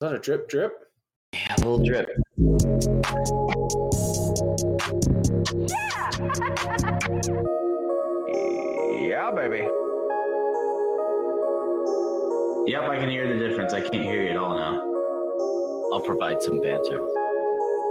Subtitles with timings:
[0.00, 0.72] that a drip drip?
[1.32, 2.08] Yeah, a little drip.
[8.28, 9.66] Yeah, yeah baby.
[12.70, 13.72] Yep, I can hear the difference.
[13.72, 14.84] I can't hear you at all now.
[15.92, 17.04] I'll provide some banter.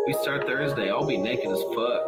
[0.06, 0.90] We start Thursday.
[0.90, 2.08] I'll be naked as fuck.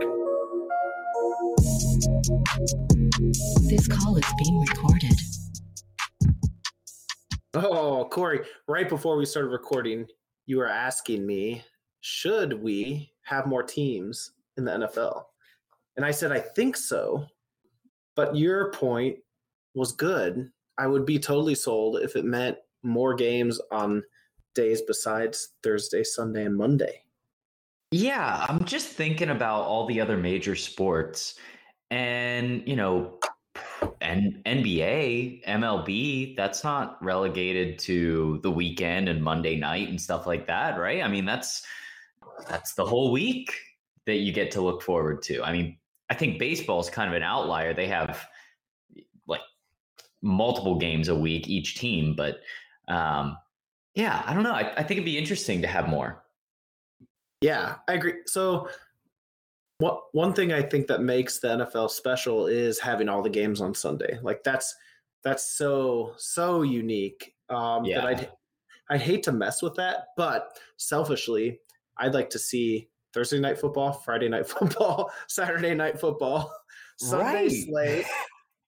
[3.68, 5.29] This call is being recorded.
[7.56, 10.06] Oh, Cory, right before we started recording,
[10.46, 11.64] you were asking me,
[12.02, 15.24] should we have more teams in the NFL?
[15.98, 17.26] And I said, I think so.
[18.16, 19.18] But your point
[19.74, 20.52] was good.
[20.78, 24.04] I would be totally sold if it meant more games on
[24.54, 27.02] days besides Thursday, Sunday, and Monday.
[27.92, 31.36] Yeah, I'm just thinking about all the other major sports
[31.90, 33.18] and, you know,
[34.10, 40.48] and NBA, MLB, that's not relegated to the weekend and Monday night and stuff like
[40.48, 41.04] that, right?
[41.04, 41.64] I mean, that's
[42.48, 43.54] that's the whole week
[44.08, 45.44] that you get to look forward to.
[45.44, 45.78] I mean,
[46.10, 47.74] I think baseball is kind of an outlier.
[47.74, 48.26] They have
[49.28, 49.42] like
[50.24, 52.40] multiple games a week each team, but
[52.88, 53.38] um,
[53.94, 54.54] yeah, I don't know.
[54.54, 56.24] I, I think it'd be interesting to have more.
[57.42, 58.16] Yeah, I agree.
[58.26, 58.70] So,
[59.80, 63.62] what one thing I think that makes the NFL special is having all the games
[63.62, 64.20] on Sunday.
[64.22, 64.76] Like that's
[65.24, 67.34] that's so so unique.
[67.50, 68.02] Um, Yeah.
[68.02, 68.30] that I'd
[68.92, 71.60] I'd hate to mess with that, but selfishly,
[71.98, 76.54] I'd like to see Thursday night football, Friday night football, Saturday night football,
[76.98, 77.52] Sunday Right.
[77.52, 78.06] slate,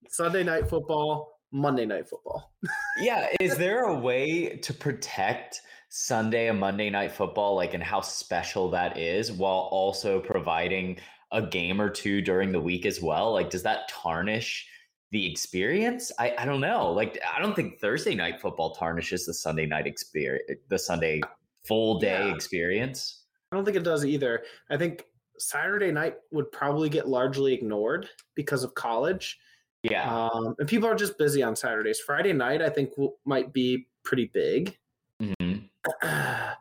[0.09, 2.53] Sunday night football, Monday night football.
[2.97, 5.61] yeah is there a way to protect
[5.93, 10.97] sunday and monday night football like and how special that is while also providing
[11.33, 14.65] a game or two during the week as well like does that tarnish
[15.11, 19.33] the experience i, I don't know like i don't think thursday night football tarnishes the
[19.33, 21.19] sunday night experience the sunday
[21.67, 22.33] full day Yeah.
[22.35, 23.17] experience
[23.51, 24.43] I don't think it does either.
[24.69, 25.03] I think
[25.37, 29.37] Saturday night would probably get largely ignored because of college.
[29.83, 31.99] yeah Um, and people are just busy on Saturdays.
[31.99, 34.77] Friday night, I think, will, might be pretty big,
[35.21, 35.69] Mhm.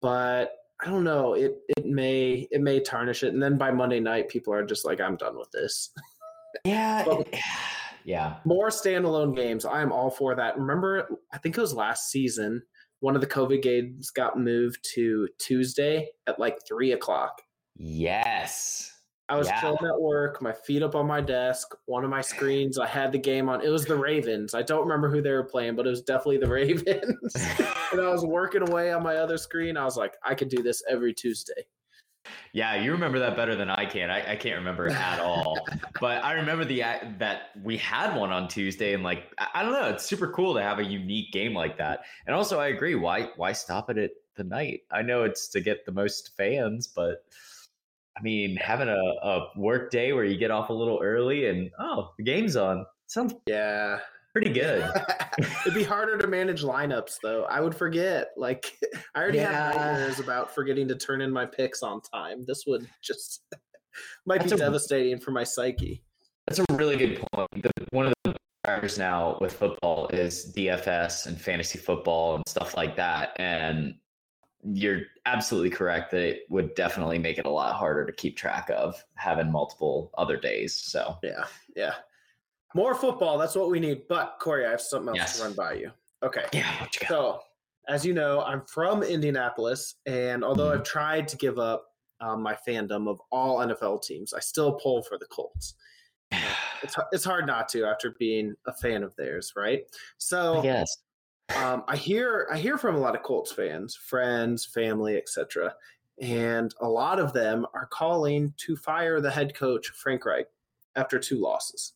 [0.00, 1.34] but I don't know.
[1.34, 4.84] It it may it may tarnish it, and then by Monday night, people are just
[4.84, 5.90] like, I'm done with this.
[6.64, 7.34] yeah it-
[8.04, 9.64] yeah More standalone games.
[9.64, 10.56] I am all for that.
[10.58, 12.62] Remember, I think it was last season.
[13.00, 17.40] One of the COVID games got moved to Tuesday at like three o'clock.
[17.76, 18.92] yes
[19.28, 19.60] I was Yeah.
[19.60, 23.10] chilling at work, my feet up on my desk, one of my screens, I had
[23.10, 23.60] the game on.
[23.60, 24.54] It was the Ravens.
[24.54, 27.34] I don't remember who they were playing, but it was definitely the Ravens.
[27.92, 29.76] and I was working away on my other screen.
[29.76, 31.66] I was like, I could do this every Tuesday.
[32.52, 34.10] Yeah, you remember that better than I can.
[34.10, 35.66] I, I can't remember at all.
[36.00, 39.62] but I remember the uh, that we had one on Tuesday, and like I, I
[39.62, 42.04] don't know, it's super cool to have a unique game like that.
[42.26, 42.94] And also, I agree.
[42.94, 44.82] Why why stop it at the night?
[44.90, 47.24] I know it's to get the most fans, but
[48.18, 51.70] I mean, having a, a work day where you get off a little early and
[51.78, 53.98] oh, the game's on sounds Yeah.
[54.32, 54.88] pretty good.
[55.66, 57.44] It'd be harder to manage lineups though.
[57.44, 58.28] I would forget.
[58.36, 58.72] Like
[59.14, 59.52] I already Yeah.
[59.52, 62.44] have nightmares about forgetting to turn in my picks on time.
[62.46, 63.42] This would just
[64.26, 66.02] might That's be a- devastating for my psyche.
[66.46, 67.62] That's a really good point.
[67.62, 68.34] The, one of the
[68.64, 73.32] drivers now with football is DFS and fantasy football and stuff like that.
[73.38, 73.94] And
[74.72, 78.70] you're absolutely correct that it would definitely make it a lot harder to keep track
[78.70, 80.74] of having multiple other days.
[80.74, 81.44] So Yeah,
[81.76, 81.94] yeah.
[82.74, 83.38] More football.
[83.38, 84.02] That's what we need.
[84.08, 85.38] But Cory, I have something else Yes.
[85.38, 85.90] to run by you.
[86.22, 86.44] Okay.
[86.52, 87.08] yeah, what you got?
[87.08, 87.40] So,
[87.88, 91.86] as you know, I'm from Indianapolis, and although I've tried to give up
[92.20, 95.74] um, my fandom of all NFL teams, I still pull for the Colts.
[96.82, 99.84] It's it's hard not to after being a fan of theirs, right?
[100.18, 100.86] So, yes.
[101.54, 105.74] Um, I hear I hear from a lot of Colts fans, friends, family, etc.,
[106.20, 110.46] and a lot of them are calling to fire the head coach Frank Reich
[110.96, 111.92] after two losses.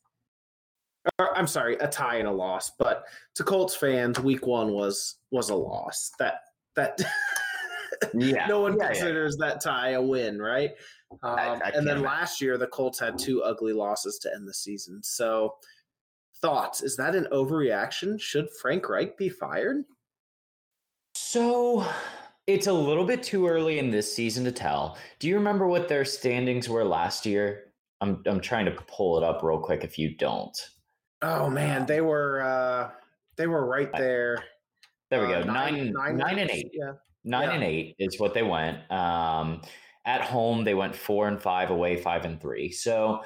[1.18, 5.16] Or, I'm sorry, a tie and a loss, but to Colts fans, Week One was
[5.30, 6.12] was a loss.
[6.18, 6.40] That
[6.76, 7.00] that
[8.14, 8.46] Yeah.
[8.46, 8.88] no one Yeah, yeah.
[8.92, 10.72] considers that tie a win, right?
[11.22, 14.54] Um, I and then last year, the Colts had two ugly losses to end the
[14.54, 15.02] season.
[15.02, 15.56] So,
[16.42, 16.82] thoughts?
[16.82, 18.20] Is that an overreaction?
[18.20, 19.84] Should Frank Reich be fired?
[21.14, 21.86] So
[22.46, 24.96] it's a little bit too early in this season to tell.
[25.18, 27.72] Do you remember what their standings were last year?
[28.00, 30.56] I'm I'm trying to pull it up real quick if you don't.
[31.22, 32.90] Oh man, they were uh,
[33.36, 34.42] they were right there.
[35.10, 35.52] There we Uh, go.
[35.52, 36.70] Nine, nine, and eight.
[36.72, 36.92] Yeah.
[37.24, 37.54] Nine Yeah.
[37.56, 38.90] and eight is what they went.
[38.90, 39.60] Um,
[40.06, 42.70] at home, they went four and five, away five and three.
[42.72, 43.22] So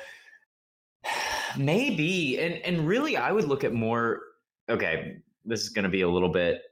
[1.59, 4.21] maybe, and and really, I would look at more.
[4.69, 6.63] Okay, this is going to be a little bit.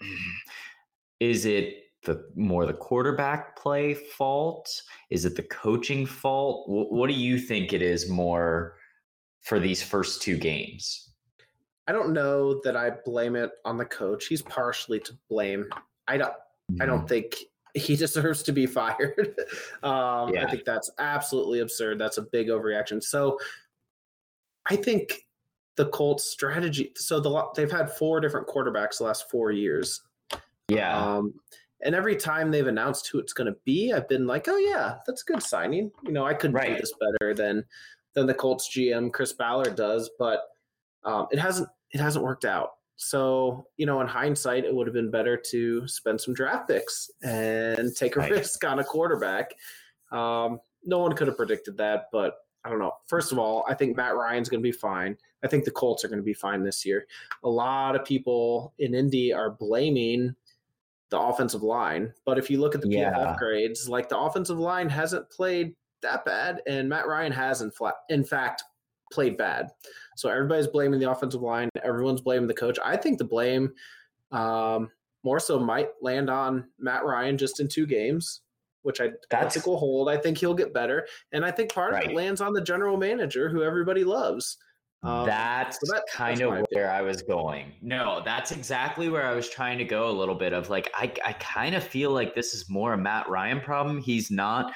[1.20, 4.82] Is it the more the quarterback play fault?
[5.10, 6.66] Is it the coaching fault?
[6.66, 8.76] Wh- what do you think it is more
[9.42, 11.10] for these first two games?
[11.86, 14.26] I don't know that I blame it on the coach.
[14.26, 15.66] He's partially to blame.
[16.08, 16.32] I don't.
[16.80, 17.36] I don't think
[17.74, 19.34] he deserves to be fired.
[19.82, 20.46] um, Yeah.
[20.46, 21.98] I think that's absolutely absurd.
[21.98, 23.02] That's a big overreaction.
[23.02, 23.38] So
[24.70, 25.26] I think
[25.76, 26.92] the Colts strategy.
[26.96, 30.00] So the they've had four different quarterbacks the last four years.
[30.68, 30.96] Yeah.
[30.96, 31.34] Um,
[31.82, 34.98] and every time they've announced who it's going to be, I've been like, "Oh yeah,
[35.06, 37.64] that's a good signing." You know, I could do this better than
[38.14, 40.40] than the Colts GM Chris Ballard does, but
[41.04, 42.70] um, it hasn't it hasn't worked out.
[42.96, 47.10] So you know, in hindsight, it would have been better to spend some draft picks
[47.22, 48.30] and take a Right.
[48.30, 49.50] risk on a quarterback.
[50.12, 52.92] Um, no one could have predicted that, but I don't know.
[53.06, 55.16] First of all, I think Matt Ryan's going to be fine.
[55.44, 57.06] I think the Colts are going to be fine this year.
[57.42, 60.34] A lot of people in Indy are blaming
[61.10, 63.12] the offensive line, but if you look at the Yeah.
[63.12, 67.70] PFF grades, like the offensive line hasn't played that bad, and Matt Ryan has in,
[67.70, 68.62] fla- in fact
[69.12, 69.68] played bad.
[70.16, 71.68] So everybody's blaming the offensive line.
[71.82, 72.78] Everyone's blaming the coach.
[72.84, 73.72] I think the blame
[74.32, 74.90] um,
[75.22, 78.40] more so might land on Matt Ryan just in two games,
[78.84, 80.08] which I, That's- think will hold.
[80.08, 82.96] I think he'll get better, and I think part of it lands on the general
[82.96, 84.56] manager, who everybody loves.
[85.02, 87.72] Um, that's so that- kind that's of where I was going.
[87.82, 91.12] No, that's exactly where I was trying to go a little bit of like I
[91.24, 94.00] I kind of feel like this is more a Matt Ryan problem.
[94.00, 94.72] He's not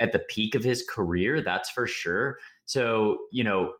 [0.00, 2.38] at the peak of his career, that's for sure.
[2.64, 3.74] So, you know,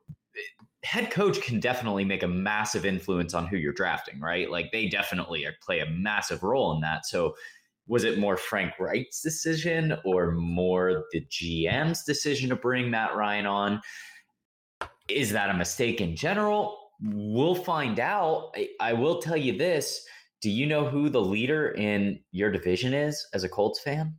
[0.85, 4.51] head coach can definitely make a massive influence on who you're drafting, right?
[4.51, 7.07] Like they definitely play a massive role in that.
[7.07, 7.35] So,
[7.89, 13.47] was it more Frank Reich's decision or more the GM's decision to bring Matt Ryan
[13.47, 13.81] on?
[15.09, 16.91] Is that a mistake in general?
[17.01, 18.53] We'll find out.
[18.55, 20.05] I, I will tell you this.
[20.43, 24.15] Do you know who the leader in your division is as a Colts fan?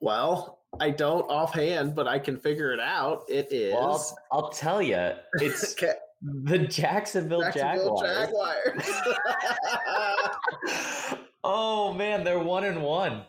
[0.00, 3.24] Well, I don't offhand, but I can figure it out.
[3.28, 5.12] It is Well, I'll, I'll tell you.
[5.34, 5.92] It's Okay,
[6.22, 8.86] the Jacksonville, Jacksonville Jaguars.
[10.66, 11.14] Jaguars.
[11.44, 13.22] oh man, they're one and one,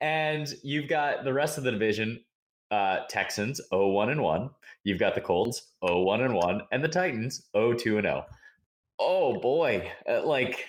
[0.00, 2.22] and you've got the rest of the division.
[2.70, 4.50] Uh, Texans 0-1 and 1.
[4.84, 8.26] You've got the Colts 0-1 and 1 and the Titans 0-2 and 0.
[8.98, 10.66] Oh boy, uh, like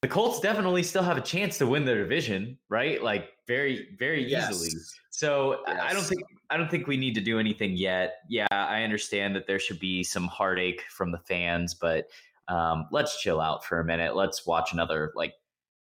[0.00, 3.00] the Colts definitely still have a chance to win their division, right?
[3.00, 4.70] Like very very easily.
[4.72, 4.92] Yes.
[5.10, 8.16] So I- I don't think I don't think we need to do anything yet.
[8.28, 12.06] Yeah, I understand that there should be some heartache from the fans, but
[12.48, 14.16] um, let's chill out for a minute.
[14.16, 15.34] Let's watch another like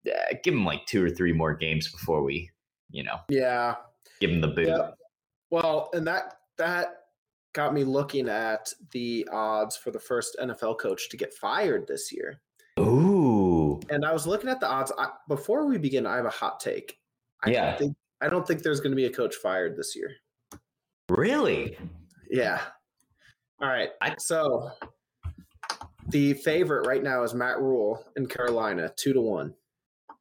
[0.06, 2.50] uh, give them like two or three more games before we,
[2.90, 3.76] you know, Yeah.
[4.20, 4.68] give them the boot.
[4.68, 4.90] Yeah.
[5.50, 6.94] Well, and that that
[7.54, 12.12] got me looking at the odds for the first NFL coach to get fired this
[12.12, 12.40] year.
[12.78, 16.06] Ooh, And I was looking at the odds I, before we begin.
[16.06, 16.98] I have a hot take.
[17.44, 17.70] I Yeah.
[17.70, 20.10] Don't think, I don't think there's going to be a coach fired this year.
[21.08, 21.76] really?
[22.30, 22.60] Yeah.
[23.60, 23.90] All right.
[24.00, 24.70] I- so
[26.08, 29.54] the favorite right now is Matt Rhule in Carolina, two to one.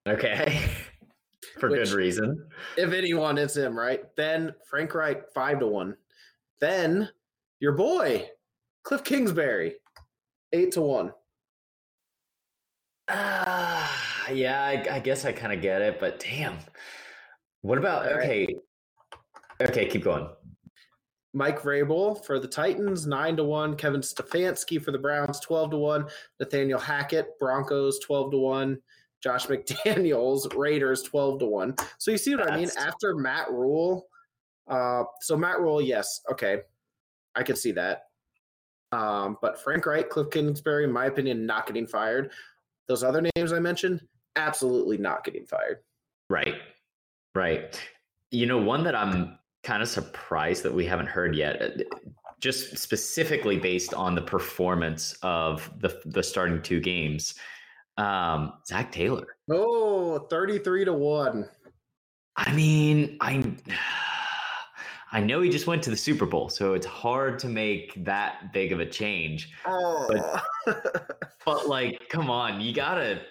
[0.08, 0.62] Okay,
[1.60, 2.48] for Which- good reason.
[2.78, 4.04] If anyone, it's him, right?
[4.16, 5.96] Then Frank Reich, five to one.
[6.60, 7.10] Then
[7.60, 8.30] your boy,
[8.84, 9.76] Cliff Kingsbury,
[10.54, 11.12] eight to one.
[13.10, 16.58] Ah, yeah, I, I guess I kind of get it, but damn.
[17.62, 18.18] What about right.
[18.18, 18.56] okay?
[19.62, 20.30] Okay, keep going.
[21.34, 23.76] Mike Vrabel for the Titans, nine to one.
[23.76, 26.06] Kevin Stefanski for the Browns, twelve to one.
[26.40, 28.78] Nathaniel Hackett, Broncos, twelve to one.
[29.22, 31.76] Josh McDaniels, Raiders, twelve to one.
[31.98, 32.70] So you see what I mean?
[32.78, 34.08] After Matt Rhule,
[34.68, 36.60] uh, so Matt Rhule, yes, okay,
[37.36, 38.04] I can see that.
[38.92, 42.32] Um, but Frank Reich, Cliff Kingsbury, in my opinion, not getting fired.
[42.88, 44.02] Those other names I mentioned,
[44.36, 45.80] absolutely not getting fired.
[46.30, 46.56] Right.
[47.36, 47.80] Right.
[48.32, 51.70] You know, one that I'm kind of surprised that we haven't heard yet, uh,
[52.40, 57.36] just specifically based on the performance of the the starting two games.
[57.98, 59.26] Um, Zac Taylor.
[59.50, 61.50] Oh, 33 to 1.
[62.36, 63.54] I mean, I
[65.14, 68.52] I know he just went to the Super Bowl, so it's hard to make that
[68.52, 69.54] big of a change.
[69.66, 70.40] Oh.
[71.46, 73.22] But like, come on, you gotta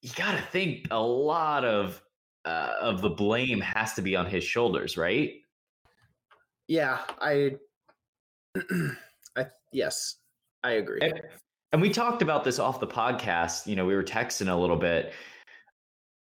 [0.00, 2.00] you gotta think a lot of
[2.44, 5.32] uh, of the blame has to be on his shoulders, right?
[6.68, 7.56] yeah, I
[9.36, 10.16] I yes,
[10.62, 11.00] I agree.
[11.74, 13.66] And, we talked about this off the podcast.
[13.66, 15.12] You know, we were texting a little bit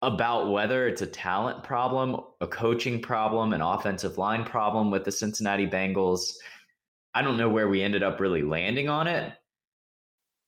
[0.02, 5.12] about whether it's a talent problem, a coaching problem, an offensive line problem with the
[5.12, 6.36] Cincinnati Bengals.
[7.14, 9.34] I don't know where we ended up really landing on it.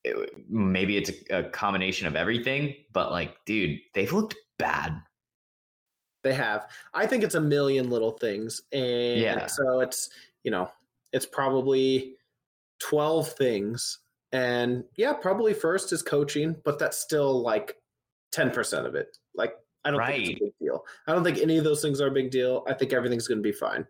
[0.05, 5.01] it- maybe it's a, a combination of everything, but like, dude, they've looked bad.
[6.23, 6.69] They have.
[6.93, 8.61] I think it's a million little things.
[8.71, 9.47] And Yeah.
[9.47, 10.09] so it's,
[10.43, 10.71] you know,
[11.11, 12.15] it's probably
[12.79, 13.99] 12 things.
[14.31, 17.75] And yeah, probably first is coaching, but that's still like
[18.35, 19.17] 10% of it.
[19.35, 19.53] Like,
[19.85, 20.83] I don't think it's a big deal.
[21.07, 22.63] I don't think any of those things are a big deal.
[22.67, 23.85] I think everything's going to be fine.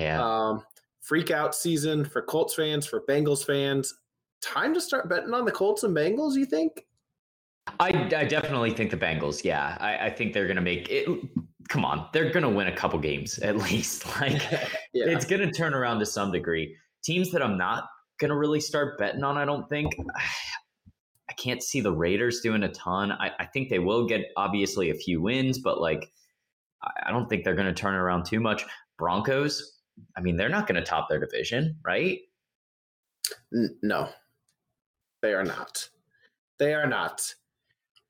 [0.00, 0.24] Yeah.
[0.24, 0.62] Um,
[1.02, 3.94] freak out season for Colts fans, for Bengals fans.
[4.40, 6.84] Time to start betting on the Colts and Bengals, you think?
[7.80, 9.44] I, I definitely think the Bengals.
[9.44, 11.08] Yeah, I, I think they're going to make it.
[11.68, 14.06] Come on, they're going to win a couple games at least.
[14.20, 14.42] Like
[14.92, 15.06] yeah.
[15.08, 16.76] it's going to turn around to some degree.
[17.02, 17.84] Teams that I'm not
[18.18, 19.94] going to really start betting on, I don't think.
[21.26, 23.10] I can't see the Raiders doing a ton.
[23.10, 26.12] I, I think they will get obviously a few wins, but like
[26.82, 28.64] I- don't think they're going to turn around too much.
[28.98, 29.78] Broncos,
[30.16, 32.18] I mean, they're not going to top their division, right?
[33.50, 34.10] No,
[35.22, 35.88] they are not.
[36.58, 37.34] They are not.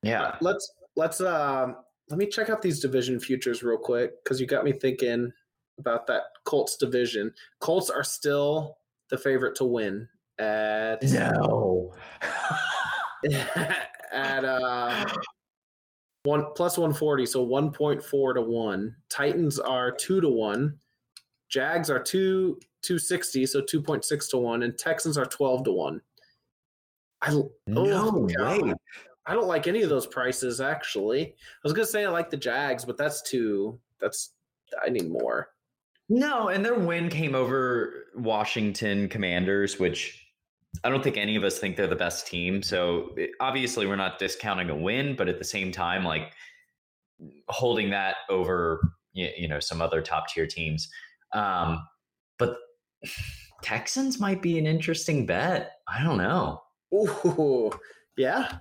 [0.03, 0.37] Yeah.
[0.43, 1.77] let's let's um
[2.11, 5.33] let me check out these division futures real quick because you got me thinking
[5.79, 7.33] about that Colts division.
[7.61, 8.77] Colts are still
[9.11, 10.09] the favorite to win
[10.39, 11.95] at No.
[14.13, 15.07] at uh
[16.25, 20.79] one plus 140 so 1.4 to 1 titans are 2 to 1
[21.49, 26.01] jags are 2 260 so 2.6 to 1 and texans are 12 to 1
[27.23, 28.63] i no Oh, God.
[28.63, 28.75] way.
[29.27, 31.23] I don't like any of those prices actually.
[31.29, 31.33] I
[31.63, 33.81] was gonna say I like the Jags, but that's too.
[33.99, 34.33] That's
[34.85, 35.54] I need more.
[36.09, 40.21] No, and their win came over Washington Commanders, which
[40.83, 42.63] I don't think any of us think they're the best team.
[42.63, 46.33] So it- obviously, we're not discounting a win, but at the same time, like
[47.49, 48.81] holding that over,
[49.13, 50.91] you, you know, some other top tier teams.
[51.33, 51.87] Um,
[52.39, 52.57] but
[53.63, 55.73] Texans might be an interesting bet.
[55.89, 56.63] I don't know.
[56.93, 57.73] Ooh,
[58.17, 58.59] yeah,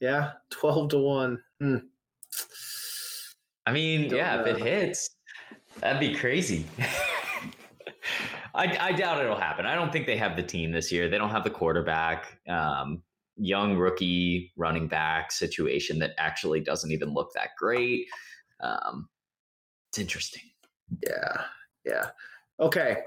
[0.00, 1.42] yeah, twelve to one.
[1.60, 1.78] Hmm.
[3.64, 5.15] I mean, Don't yeah, if it hits,
[5.80, 6.64] that'd be crazy.
[8.54, 9.66] I, I doubt it'll happen.
[9.66, 11.08] I don't think they have the team this year.
[11.08, 13.02] They don't have the quarterback, um,
[13.36, 18.06] young rookie running back situation that actually doesn't even look that great.
[18.60, 19.08] Um,
[19.90, 20.40] it's interesting.
[21.06, 21.42] Yeah,
[21.84, 22.10] yeah.
[22.60, 22.98] Okay.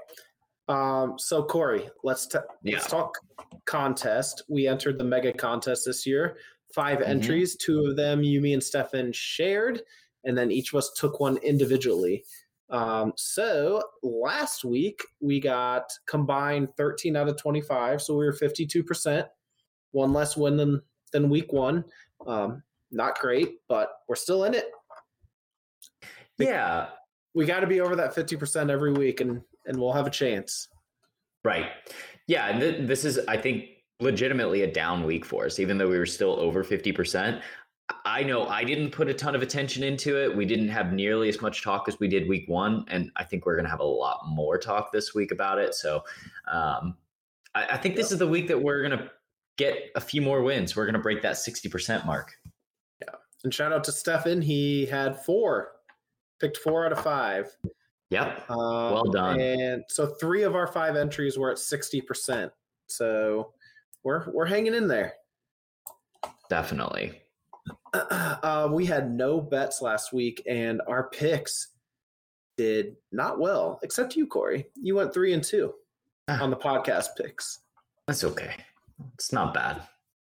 [0.68, 1.16] Um.
[1.18, 2.76] So Cory, let's t- Yeah.
[2.76, 3.18] let's talk
[3.66, 4.44] contest.
[4.50, 6.38] We entered the mega contest this year.
[6.76, 7.08] 5 Mhm.
[7.08, 7.56] entries.
[7.56, 9.82] Two of them, you, me, and Stefan shared,
[10.26, 12.24] and then each of us took one individually.
[12.70, 19.26] Um, so last week we got combined 13 out of 25, so we were 52%.
[19.92, 21.84] One less win than than week one.
[22.28, 22.62] Um,
[22.92, 24.66] not great, but we're still in it.
[26.38, 26.90] Yeah,
[27.34, 30.68] We got to be over that 50% every week, and and we'll have a chance.
[31.44, 31.68] Right.
[32.28, 32.48] Yeah.
[32.48, 33.66] And th- this is, I think,
[34.00, 37.42] legitimately a down week for us, even though we were still over 50%.
[38.06, 40.36] I know I didn't put a ton of attention into it.
[40.36, 42.86] We didn't have nearly as much talk as we did week one.
[42.88, 45.74] And I think we're going to have a lot more talk this week about it.
[45.76, 46.04] So
[46.52, 46.96] um,
[47.56, 49.12] I, I think this is the week that we're going to
[49.58, 50.76] get a few more wins.
[50.76, 52.34] We're going to break that 60% mark.
[53.02, 54.42] Yeah, and shout out to Stefan.
[54.42, 55.72] He had four,
[56.40, 57.56] picked four out of five.
[58.10, 58.50] Yep.
[58.50, 58.58] Um,
[58.94, 59.40] Well done.
[59.40, 62.50] And so three of our five entries were at 60%.
[62.88, 63.54] So
[64.04, 65.14] we're we're hanging in there.
[66.50, 67.22] Definitely.
[67.94, 71.70] Uh, we had no bets last week, and our picks
[72.56, 74.70] did not well, except you, Cory.
[74.82, 75.74] You went three and two
[76.28, 76.42] Ah.
[76.42, 77.60] on the podcast picks.
[78.08, 78.54] That's okay.
[79.16, 79.82] It's not bad.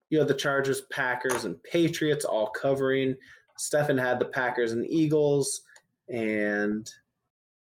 [0.10, 3.16] You had the Chargers, Packers, and Patriots all covering.
[3.58, 5.62] Stefan had the Packers and Eagles,
[6.10, 6.90] and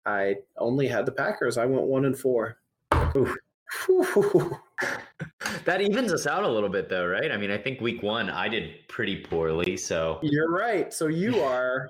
[0.05, 1.57] I only had the Packers.
[1.57, 2.57] I went one and four.
[5.63, 7.31] That evens us out a little bit, though, right?
[7.31, 9.77] I mean, I think week one I did pretty poorly.
[9.77, 10.93] So You're right.
[10.93, 11.89] So you are,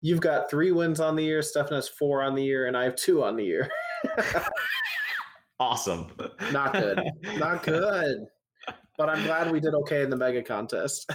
[0.00, 1.42] you've got three wins on the year.
[1.42, 3.70] Stefan has four on the year, and I have two on the year.
[5.60, 6.08] awesome.
[6.52, 7.00] Not good.
[7.38, 8.26] Not good.
[8.98, 11.10] But I'm glad we did okay in the mega contest.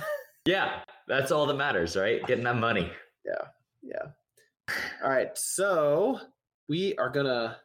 [0.45, 2.25] yeah, that's all that matters, right?
[2.25, 2.89] Getting that money.
[3.25, 3.47] yeah.
[3.83, 4.73] Yeah.
[5.03, 5.37] All right.
[5.37, 6.19] So
[6.67, 7.57] we are gonna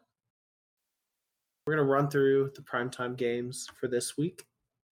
[1.67, 4.45] we're gonna run through the primetime games for this week,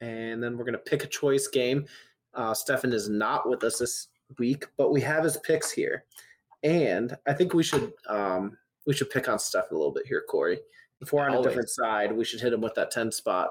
[0.00, 1.86] and then we're gonna pick a choice game.
[2.34, 4.08] Uh, Stefan is not with us this
[4.38, 6.04] week, but we have his picks here,
[6.62, 8.56] and I think we should um,
[8.86, 10.58] we should pick on Stefan a little bit here, Cory.
[11.00, 13.50] If we're on a different side, we should hit him with that ten spot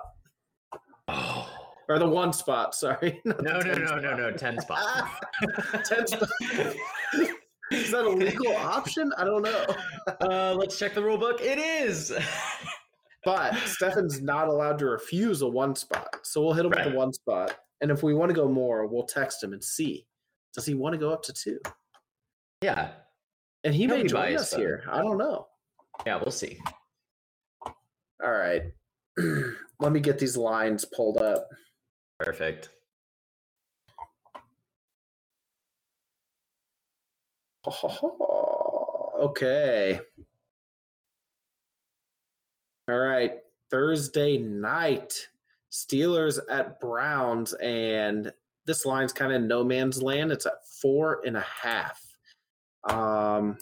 [1.07, 1.49] Oh.
[1.87, 2.75] or the one spot.
[2.75, 4.31] Sorry, the No, no, no, no, no.
[4.31, 5.09] 10 spot.
[5.85, 6.29] 10 spot.
[7.71, 9.11] Is that a legal option?
[9.17, 9.65] I don't know.
[10.21, 11.39] uh, let's check the rule book.
[11.41, 12.11] It is.
[13.27, 16.15] But Stefan's not allowed to refuse a one spot.
[16.23, 16.89] So we'll hit him with Right.
[16.89, 17.59] the one spot.
[17.81, 20.07] And if we want to go more, we'll text him and see.
[20.53, 21.59] Does he want to go up to two?
[22.61, 22.93] Yeah.
[23.65, 24.59] And he He'll may join biased, us though.
[24.59, 24.85] here.
[24.89, 25.49] I don't know.
[26.05, 26.57] Yeah, we'll see.
[27.65, 28.61] All right.
[29.81, 31.49] Let me get these lines pulled up.
[32.21, 32.69] Perfect.
[39.19, 39.99] Okay.
[42.89, 43.39] All right.
[43.69, 45.27] Thursday night,
[45.71, 48.31] Steelers at Browns, and
[48.65, 50.31] this line's kind of no man's land.
[50.31, 52.01] It's at four and a half.
[52.85, 53.57] Um,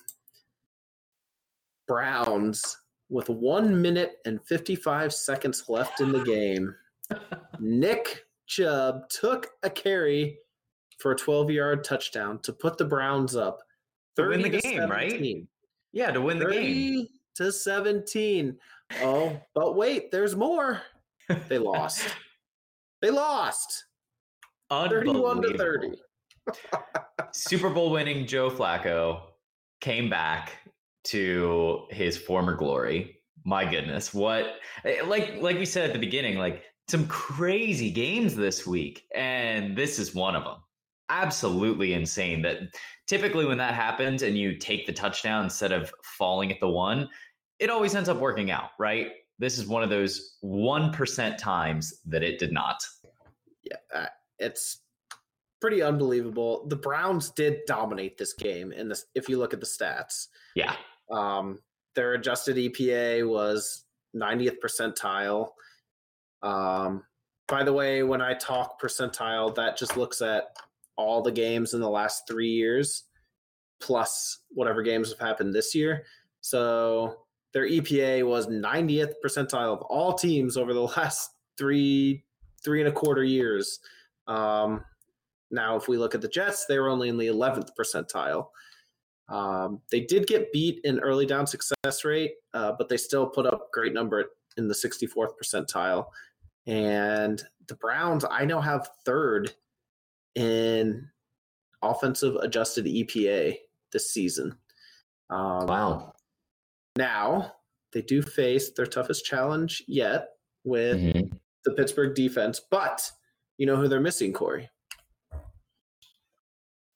[1.87, 2.77] Browns
[3.09, 6.75] with one minute and 55 seconds left in the game.
[7.59, 10.37] Nick Chubb took a carry
[10.99, 13.59] for a 12 yard touchdown to put the Browns up.
[14.17, 15.47] To win the 30 to game, right?
[15.91, 17.07] Yeah, to win the 30 game.
[17.35, 18.57] To 17.
[19.01, 20.81] Oh, but wait, there's more.
[21.47, 22.05] They lost.
[23.01, 23.85] they lost
[24.69, 25.91] 31 to 30.
[27.31, 29.21] Super Bowl winning Joe Flacco
[29.81, 30.53] came back
[31.05, 33.21] to his former glory.
[33.43, 38.35] My goodness, what eh, like like we said at the beginning, like some crazy games
[38.35, 40.57] this week, and this is one of them.
[41.09, 42.41] Absolutely insane.
[42.41, 42.57] That
[43.07, 47.07] typically when that happens and you take the touchdown instead of falling at the one,
[47.59, 49.11] it always ends up working out, right?
[49.39, 52.77] This is one of those one percent times that it did not.
[53.63, 54.05] Yeah, uh,
[54.39, 54.81] it's
[55.59, 56.67] pretty unbelievable.
[56.67, 60.27] The Browns did dominate this game in this if you look at the stats.
[60.55, 60.75] Yeah,
[61.11, 61.59] Um,
[61.95, 63.85] their adjusted EPA was
[64.15, 65.49] 90th percentile.
[66.43, 67.03] Um,
[67.47, 70.55] by the way, when I talk percentile, that just looks at
[70.97, 73.03] all the games in the last three years
[73.81, 76.05] plus whatever games have happened this year.
[76.41, 77.24] So
[77.55, 82.21] their EPA was 90th percentile of all teams over the last three,
[82.61, 83.79] three and a quarter years.
[84.27, 84.83] Um,
[85.51, 88.47] now, if we look at the Jets, they were only in the 11th percentile.
[89.29, 93.45] Um, they did get beat in early down success rate, uh, but they still put
[93.45, 94.25] up great number
[94.57, 96.07] in the 64th percentile.
[96.67, 99.53] And the Browns, I now have third
[100.35, 101.07] in
[101.81, 103.55] offensive adjusted EPA
[103.93, 104.57] this season.
[105.29, 106.14] Um, wow.
[106.95, 107.53] Now
[107.93, 110.29] they do face their toughest challenge yet
[110.63, 111.39] with Mhm.
[111.63, 113.11] the Pittsburgh defense, but
[113.57, 114.69] you know who they're missing, Cory?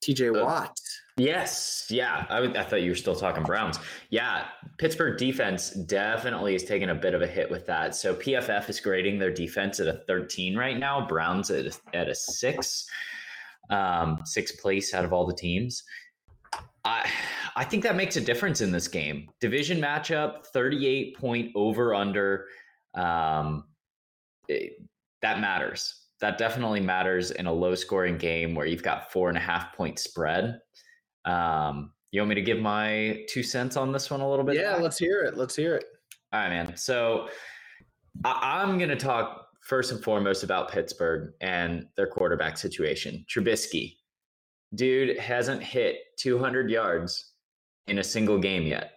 [0.01, 0.77] TJ Uh, Watt.
[1.17, 2.25] Yes, yeah.
[2.29, 3.77] I, I thought you were still talking Browns.
[4.09, 7.93] Yeah, Pittsburgh defense definitely is taking a bit of a hit with that.
[7.95, 11.05] So PFF is grading their defense at a 13 right now.
[11.05, 12.87] Browns at a, at a six,
[13.69, 15.83] um, sixth place out of all the teams.
[16.85, 17.09] I
[17.55, 19.29] I think that makes a difference in this game.
[19.41, 22.45] Division matchup, 38 point over under.
[22.95, 23.65] Um,
[24.47, 24.73] it-
[25.21, 26.05] that matters.
[26.21, 29.73] That definitely matters in a low scoring game where you've got four and a half
[29.75, 30.61] point spread.
[31.25, 34.55] Um, you want me to give my two cents on this one a little bit?
[34.55, 34.81] Yeah, Zach?
[34.81, 35.35] let's hear it.
[35.37, 35.85] Let's hear it.
[36.31, 36.77] All right, man.
[36.77, 37.27] So
[38.23, 43.25] I- I'm going to talk first and foremost about Pittsburgh and their quarterback situation.
[43.29, 43.97] Trubisky,
[44.75, 47.33] dude, hasn't hit 200 yards
[47.87, 48.91] in a single game yet.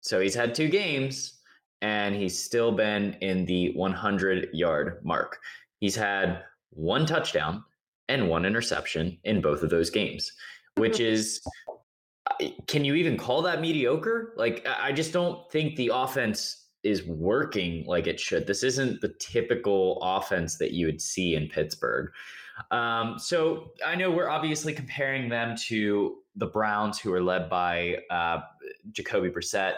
[0.00, 1.40] So he's had two games
[1.82, 5.38] and he's still been in the 100 yard mark.
[5.80, 7.64] He's had one touchdown
[8.08, 10.30] and one interception in both of those games,
[10.76, 11.40] which is
[12.66, 14.32] can you even call that mediocre?
[14.36, 18.46] Like, I I just don't think the offense is working like it should.
[18.46, 22.10] This isn't the typical offense that you would see in Pittsburgh.
[22.70, 27.98] Um, so I know we're obviously comparing them to the Browns, who are led by
[28.10, 28.40] uh,
[28.92, 29.74] Jacoby Brissett,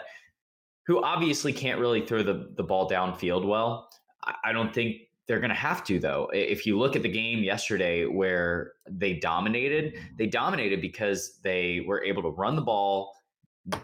[0.85, 3.89] who obviously can't really throw the, the ball downfield well.
[4.23, 6.29] I, I don't think they're going to have to, though.
[6.33, 12.03] If you look at the game yesterday where they dominated, they dominated because they were
[12.03, 13.13] able to run the ball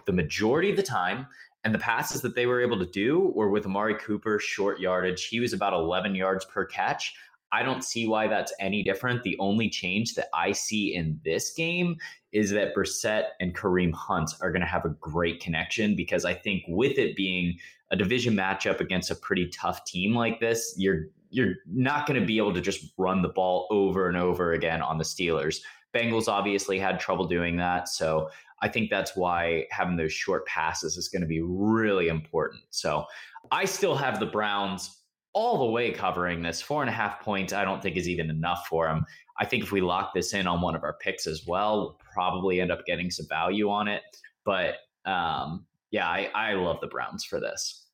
[0.06, 1.28] the majority of the time.
[1.66, 5.28] And the passes that they were able to do were with Amari Cooper, short yardage.
[5.28, 7.14] He was about 11 yards per catch.
[7.54, 9.22] I don't see why that's any different.
[9.22, 11.98] The only change that I see in this game
[12.32, 16.34] is that Brissett and Kareem Hunt are going to have a great connection because I
[16.34, 17.56] think with it being
[17.92, 22.26] a division matchup against a pretty tough team like this, you're you're not going to
[22.26, 25.62] be able to just run the ball over and over again on the Steelers.
[25.94, 28.30] Bengals obviously had trouble doing that, so
[28.62, 32.64] I think that's why having those short passes is going to be really important.
[32.70, 33.06] So
[33.52, 35.03] I still have the Browns
[35.34, 36.62] all the way covering this.
[36.62, 39.06] Four and a half points, I don't think is even enough for him.
[39.40, 42.00] I think if we lock this in on one of our picks as well, we'll
[42.14, 44.04] probably end up getting some value on it.
[44.46, 47.88] But um, yeah, I, I love the Browns for this.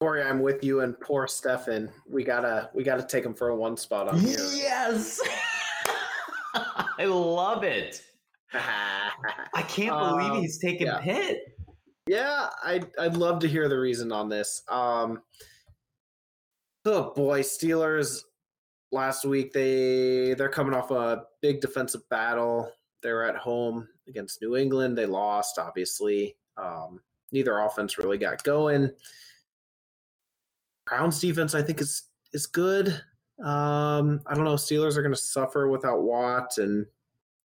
[0.00, 1.90] Cory, I'm with you and poor Stefan.
[2.08, 4.38] We gotta we gotta take him for a one spot on here.
[4.54, 5.20] Yes.
[6.54, 8.02] I love it.
[8.54, 11.00] I can't believe Um, he's taking yeah.
[11.00, 11.38] Pitt.
[12.06, 14.62] yeah, I'd I'd love to hear the reason on this.
[14.68, 15.20] Um
[16.84, 18.22] Oh boy, Steelers
[18.90, 22.70] last week they they're coming off a big defensive battle.
[23.02, 24.96] They're at home against New England.
[24.96, 26.36] They lost, obviously.
[26.56, 28.90] Um, neither offense really got going.
[30.86, 32.88] Browns defense, I think, is is good.
[33.42, 34.54] Um, I don't know.
[34.54, 36.86] Steelers are going to suffer without Watt, and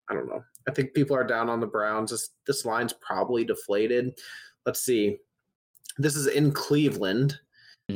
[0.09, 0.42] I don't know.
[0.68, 2.11] I think people are down on the Browns.
[2.11, 4.18] This this line's probably deflated.
[4.66, 5.18] Let's see.
[5.96, 7.38] This is in Cleveland,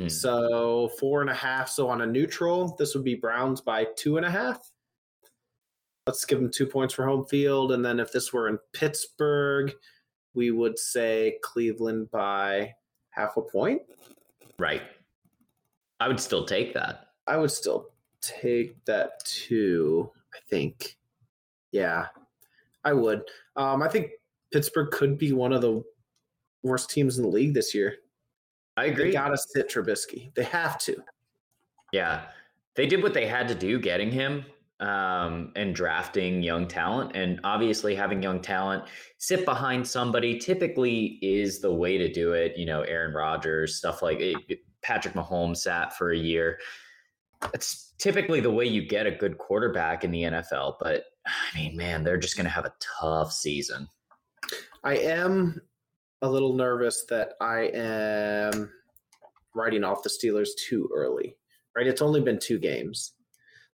[0.02, 0.10] Mhm.
[0.10, 1.68] so four and a half.
[1.68, 4.70] So on a neutral, this would be Browns by two and a half.
[6.06, 9.72] Let's give them two points for home field, and then if this were in Pittsburgh,
[10.34, 12.74] we would say Cleveland by
[13.10, 13.82] half a point.
[14.58, 14.82] Right.
[16.00, 17.08] I would still take that.
[17.26, 20.10] I would still take that too.
[20.34, 20.98] I think,
[21.70, 22.08] yeah,
[22.84, 23.22] I would.
[23.56, 24.10] Um, I think
[24.52, 25.82] Pittsburgh could be one of the
[26.62, 27.96] worst teams in the league this year.
[28.76, 28.94] I agree.
[28.94, 29.12] They agree.
[29.12, 30.34] gotta sit Trubisky.
[30.34, 30.96] They have to.
[31.92, 32.26] Yeah.
[32.74, 34.44] They did what they had to do getting him
[34.80, 37.12] um, and drafting young talent.
[37.14, 38.84] And obviously, having young talent
[39.18, 42.56] sit behind somebody typically is the way to do it.
[42.56, 46.58] You know, Aaron Rodgers, stuff like it, Patrick Mahomes sat for a year.
[47.52, 50.74] It's typically the way you get a good quarterback in the NFL.
[50.80, 53.88] But I mean, man, they're just going to have a tough season.
[54.82, 55.60] I am
[56.24, 58.70] a little nervous that I am
[59.54, 61.36] writing off the Steelers too early.
[61.76, 61.86] Right?
[61.86, 63.12] It's only been two games.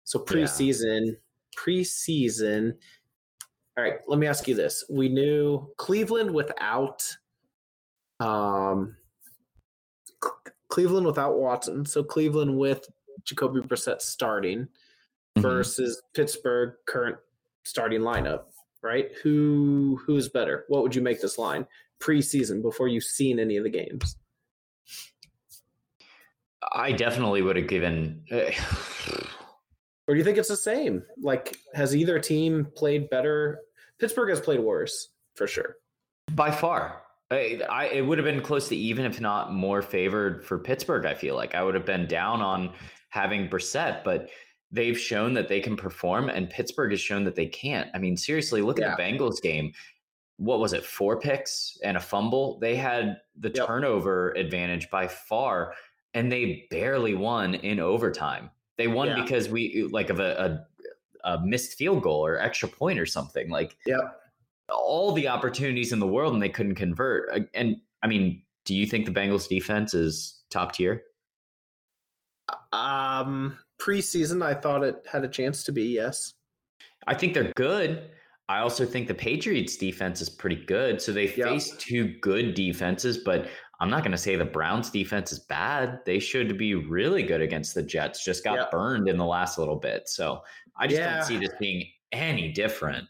[0.03, 1.17] So preseason,
[1.57, 2.73] preseason.
[3.77, 4.83] All right, let me ask you this.
[4.89, 7.03] We knew Cleveland without
[8.19, 8.95] um
[10.69, 11.85] Cleveland without Watson.
[11.85, 12.87] So Cleveland with
[13.23, 14.67] Jacoby Brissett starting
[15.37, 15.41] Mhm.
[15.41, 17.17] versus Pittsburgh current
[17.63, 18.45] starting lineup,
[18.81, 19.11] right?
[19.23, 20.65] Who who's better?
[20.67, 21.65] What would you make this line
[21.99, 24.17] preseason before you've seen any of the games?
[26.73, 28.23] I definitely would have given.
[30.07, 31.03] Or do you think it's the same?
[31.21, 33.59] Like, has either team played better?
[33.99, 35.77] Pittsburgh has played worse for sure.
[36.31, 37.01] By far.
[37.31, 41.05] I, I, it would have been close to even, if not more favored for Pittsburgh.
[41.05, 42.73] I feel like I would have been down on
[43.09, 44.29] having Brissett, but
[44.71, 47.89] they've shown that they can perform, and Pittsburgh has shown that they can't.
[47.95, 49.71] I mean, seriously, look at the Bengals game.
[50.37, 50.83] What was it?
[50.83, 52.59] Four picks and a fumble.
[52.59, 53.67] They had the Yep.
[53.67, 55.73] turnover advantage by far,
[56.13, 58.49] and they barely won in overtime.
[58.77, 59.21] They won Yeah.
[59.21, 60.65] because we like of a,
[61.23, 63.49] a, a missed field goal or extra point or something.
[63.49, 64.21] Like Yep.
[64.69, 67.29] all the opportunities in the world and they couldn't convert.
[67.31, 71.03] Uh, And I mean, do you think the Bengals defense is top tier?
[72.73, 75.83] Um, preseason, I thought it had a chance to be.
[75.83, 76.33] Yes.
[77.07, 78.09] I think they're good.
[78.47, 81.01] I also think the Patriots defense is pretty good.
[81.01, 81.45] So they Yeah.
[81.49, 83.47] face two good defenses, but
[83.79, 85.99] I'm not going to say the Browns defense is bad.
[86.05, 88.23] They should be really good against the Jets.
[88.23, 88.65] Just got Yeah.
[88.71, 90.07] burned in the last little bit.
[90.07, 90.43] So
[90.77, 91.15] I just Yeah.
[91.17, 93.07] don't see this being any different.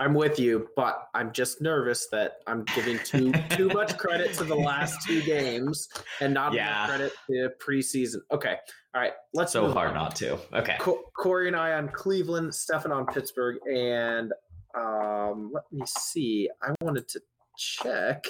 [0.00, 4.44] I'm with you, but I'm just nervous that I'm giving too too much credit to
[4.44, 5.88] the last two games
[6.20, 6.66] and not Yeah.
[6.66, 8.16] enough credit to preseason.
[8.32, 8.56] Okay,
[8.92, 9.94] all right, let's So hard on.
[9.94, 10.36] not to.
[10.52, 10.76] Okay.
[10.80, 14.32] Co- Cory and I on Cleveland, Stefan on Pittsburgh, and
[14.76, 16.48] um, let me see.
[16.62, 17.20] I wanted to
[17.56, 18.24] check.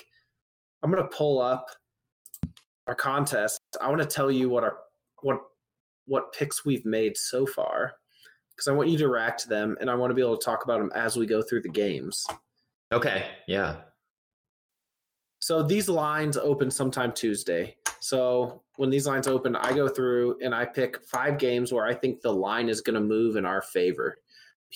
[0.83, 1.67] I'm gonna pull up
[2.87, 3.61] our contest.
[3.81, 4.79] I want to tell you what our
[5.23, 5.41] what
[6.07, 7.95] what picks we've made so far
[8.55, 10.45] because I want you to react to them, and I want to be able to
[10.45, 12.27] talk about them as we go through the games.
[12.93, 13.27] Okay.
[13.49, 13.77] Yeah.
[15.41, 17.77] So these lines open sometime Tuesday.
[18.01, 21.95] So when these lines open, I go through and I pick five games where I
[21.95, 24.19] think the line is going to move in our favor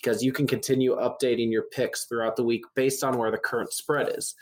[0.01, 3.73] because you can continue updating your picks throughout the week based on where the current
[3.73, 4.35] spread is.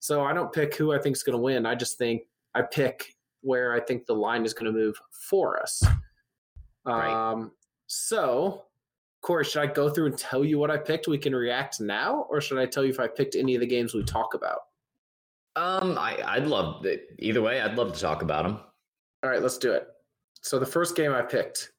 [0.00, 1.66] So I don't pick who I think is going to win.
[1.66, 2.22] I just think
[2.54, 5.82] I pick where I think the line is going to move for us.
[6.84, 7.30] Right.
[7.30, 7.52] Um,
[7.86, 8.64] so,
[9.20, 11.08] Cory, should I go through and tell you what I picked?
[11.08, 13.66] We can react now, or should I tell you if I picked any of the
[13.66, 14.60] games we talk about?
[15.54, 16.86] Um, I, I'd love
[17.18, 17.60] either way.
[17.60, 18.60] I'd love to talk about them.
[19.22, 19.86] All right, let's do it.
[20.40, 21.72] So the first game I picked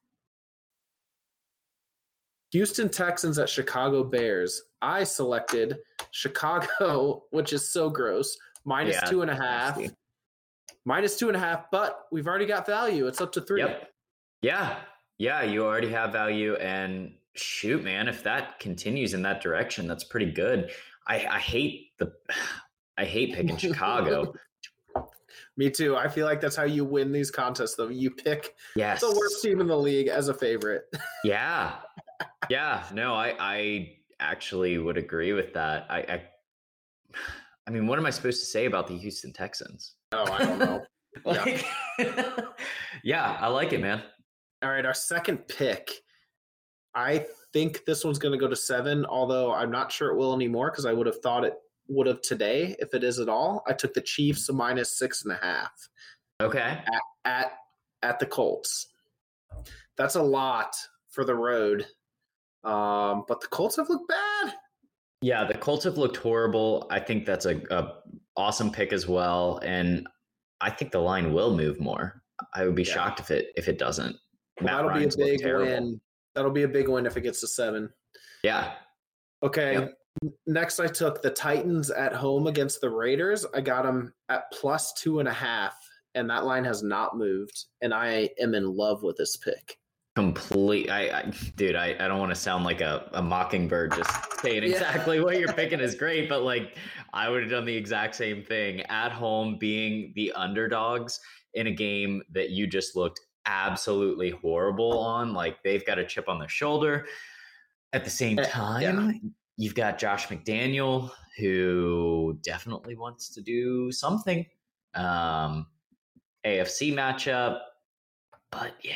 [2.54, 4.62] Houston Texans at Chicago Bears.
[4.80, 5.80] I selected
[6.12, 9.80] Chicago, which is so gross, minus Yeah, two and a half.
[10.86, 13.08] Minus two and a half, but we've already got value.
[13.08, 13.62] It's up to three.
[13.62, 13.90] Yep.
[14.44, 14.76] Yeah.
[15.18, 15.42] Yeah.
[15.42, 16.54] You already have value.
[16.56, 20.70] And shoot, man, if that continues in that direction, that's pretty good.
[21.08, 22.14] I, I hate the,
[23.00, 24.34] I hate picking Chicago.
[25.58, 25.96] Me too.
[25.96, 27.88] I feel like that's how you win these contests, though.
[27.90, 29.02] You pick Yes.
[29.02, 30.84] the worst team in the league as a favorite.
[31.24, 31.76] Yeah.
[32.50, 32.84] Yeah.
[32.94, 35.86] No, I I actually would agree with that.
[35.90, 36.24] I I,
[37.68, 39.96] I mean, what am I supposed to say about the Houston Texans?
[40.12, 40.82] Oh, I don't know.
[41.28, 41.44] Yeah.
[41.44, 41.66] Like,
[43.04, 44.02] yeah, I like it, man.
[44.64, 45.92] All right, our second pick.
[46.96, 50.34] I think this one's going to go to seven, although I'm not sure it will
[50.34, 51.54] anymore because I would have thought it
[51.88, 53.64] would have today if it is at all.
[53.68, 55.72] I took the Chiefs minus six and a half
[56.42, 56.80] Okay.
[57.26, 57.54] at
[58.02, 58.88] at the Colts.
[59.98, 60.76] That's a lot
[61.12, 61.86] for the road,
[62.64, 64.54] um, but the Colts have looked bad.
[65.22, 66.88] Yeah, the Colts have looked horrible.
[66.92, 67.94] I think that's a, a
[68.36, 70.08] awesome pick as well, and
[70.62, 72.22] I think the line will move more.
[72.54, 72.94] I would be Yeah.
[72.94, 74.16] shocked if it if it doesn't.
[74.62, 76.02] Well, that'll Ryan's be a big win.
[76.36, 77.90] That'll be a big win if it gets to seven.
[78.44, 78.74] Yeah,
[79.44, 79.74] Okay.
[79.74, 79.98] Yep.
[80.48, 83.46] Next, I took the Titans at home against the Raiders.
[83.54, 85.76] I got them at plus two and a half,
[86.16, 87.66] and that line has not moved.
[87.82, 89.80] And I am in love with this pick.
[90.16, 90.90] Complete.
[90.90, 94.64] I, I dude, I, I don't want to sound like a, a mockingbird just saying
[94.64, 94.70] Yeah.
[94.70, 96.78] exactly what you're picking is great, but like
[97.14, 101.20] I would have done the exact same thing at home, being the underdogs
[101.54, 105.34] in a game that you just looked absolutely horrible on.
[105.34, 107.06] Like they've got a chip on their shoulder.
[107.92, 114.46] At the same Eh, time, you've got Josh McDaniel, who definitely wants to do something.
[114.96, 115.68] Um,
[116.44, 117.60] AFC matchup,
[118.52, 118.96] but yeah,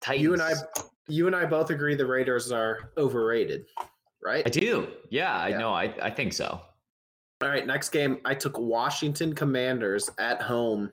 [0.00, 0.22] Titans.
[0.22, 0.52] You and I,
[1.08, 3.66] you and I both agree the Raiders are overrated,
[4.22, 4.42] right?
[4.46, 4.88] I do.
[5.10, 5.72] Yeah, I know.
[5.72, 6.60] I, I think so.
[7.42, 10.92] All right, next game, I took Washington Commanders at home.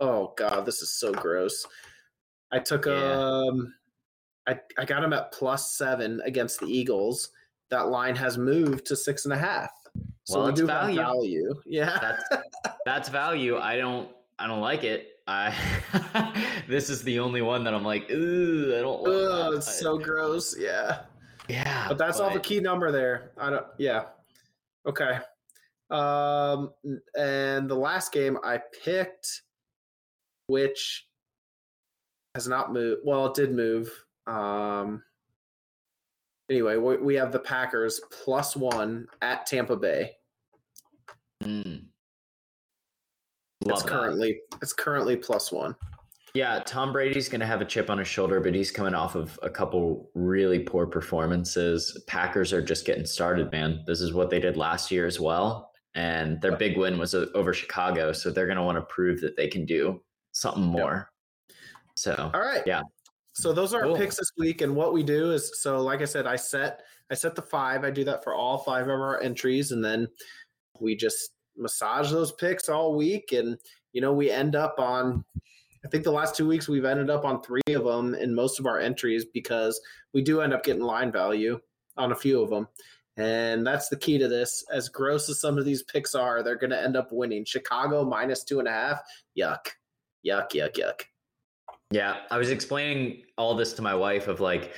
[0.00, 1.66] Oh god, this is so gross.
[2.52, 2.92] I took Yeah.
[3.18, 3.72] um
[4.46, 7.30] I, I got them at plus seven against the Eagles.
[7.70, 9.70] That line has moved to six and a half.
[10.24, 10.96] So Well, we it's do have value.
[10.96, 11.54] value.
[11.64, 11.98] Yeah.
[12.00, 12.44] That's
[12.84, 13.56] that's value.
[13.58, 15.08] I don't I don't like it.
[15.26, 15.54] I
[16.68, 19.06] this is the only one that I'm like, ooh, I don't.
[19.06, 20.56] Ugh, that, it's so gross.
[20.58, 21.00] Yeah.
[21.48, 21.86] yeah.
[21.88, 23.32] But that's all the but- key number there.
[23.38, 24.04] I don't yeah.
[24.86, 25.18] Okay.
[25.90, 26.70] Um
[27.18, 29.42] and the last game I picked
[30.48, 31.06] which
[32.34, 33.02] has not moved.
[33.04, 33.90] Well, it did move.
[34.26, 35.02] Um
[36.48, 40.12] anyway, we, we have the Packers plus 1 at Tampa Bay.
[41.42, 41.84] Mm.
[43.70, 43.88] It's that.
[43.90, 45.74] currently it's currently plus 1.
[46.34, 49.14] Yeah, Tom Brady's going to have a chip on his shoulder, but he's coming off
[49.14, 52.02] of a couple really poor performances.
[52.06, 53.82] Packers are just getting started, man.
[53.86, 55.70] This is what they did last year as well.
[55.94, 58.12] And their big win was over Chicago.
[58.12, 60.02] So they're going to want to prove that they can do
[60.32, 61.10] something more.
[61.94, 62.62] So, All right.
[62.66, 62.82] Yeah.
[63.32, 63.92] So those are Cool.
[63.92, 66.80] our picks this week, and what we do is so like I said, I set
[67.10, 67.84] I set the five.
[67.84, 70.08] I do that for all five of our entries, and then
[70.80, 73.56] we just massage those picks all week, and
[73.92, 75.24] you know we end up on.
[75.84, 78.58] I think the last two weeks we've ended up on three of them in most
[78.58, 79.80] of our entries because
[80.12, 81.60] we do end up getting line value
[81.96, 82.66] on a few of them.
[83.16, 84.64] And that's the key to this.
[84.72, 87.44] As gross as some of these picks are, they're going to end up winning.
[87.44, 89.00] Chicago minus two and a half.
[89.38, 89.68] Yuck.
[90.26, 91.02] Yuck, yuck, yuck.
[91.90, 94.74] Yeah, I was explaining all this to my wife of like,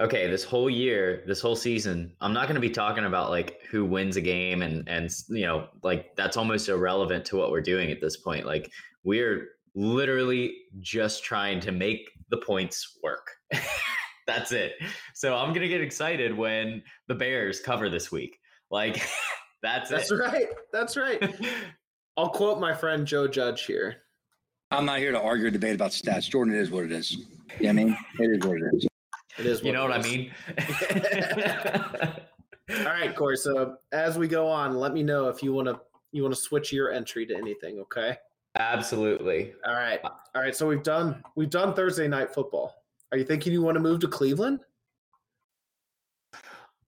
[0.00, 3.60] okay, this whole year, this whole season, I'm not going to be talking about like
[3.70, 7.60] who wins a game and and you know, like that's almost irrelevant to what we're
[7.60, 8.46] doing at this point.
[8.46, 8.70] Like
[9.04, 13.30] we're literally just trying to make the points work.
[14.26, 14.74] that's it.
[15.14, 18.38] So I'm going to get excited when the Bears cover this week.
[18.70, 19.06] Like
[19.62, 20.16] that's That's it.
[20.16, 20.46] right.
[20.72, 21.34] That's right.
[22.16, 23.98] I'll quote my friend Joe Judge here.
[24.70, 26.30] I'm not here to argue or debate about stats.
[26.30, 27.12] Jordan, it is what it is.
[27.12, 27.26] You know
[27.60, 27.96] what I mean?
[28.20, 28.89] It is what it is.
[29.38, 29.62] It is.
[29.62, 30.32] you know what I mean?
[32.78, 33.36] All right, Cory.
[33.36, 35.80] So as we go on, let me know if you want to
[36.12, 37.78] you want to switch your entry to anything.
[37.80, 38.16] Okay.
[38.58, 39.54] Absolutely.
[39.66, 40.00] All right.
[40.02, 40.54] All right.
[40.54, 42.74] So we've done we've done Thursday night football.
[43.12, 44.60] Are you thinking you want to move to Cleveland?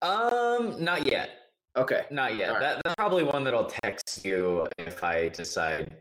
[0.03, 1.31] Um, not yet.
[1.77, 2.05] Okay.
[2.11, 2.51] Not yet.
[2.51, 2.61] Right.
[2.61, 5.97] That, that's probably one that I'll text you if I decide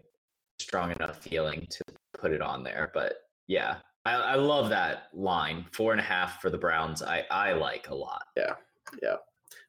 [0.60, 2.92] strong enough feeling to put it on there.
[2.94, 3.14] But
[3.48, 5.66] yeah, I, I love that line.
[5.72, 7.04] Four and a half for the Browns.
[7.04, 8.24] I, I like a lot.
[8.36, 8.56] Yeah.
[9.02, 9.18] Yeah.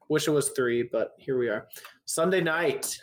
[0.09, 1.69] Wish it was three, but here we are.
[2.07, 2.99] Sunday night.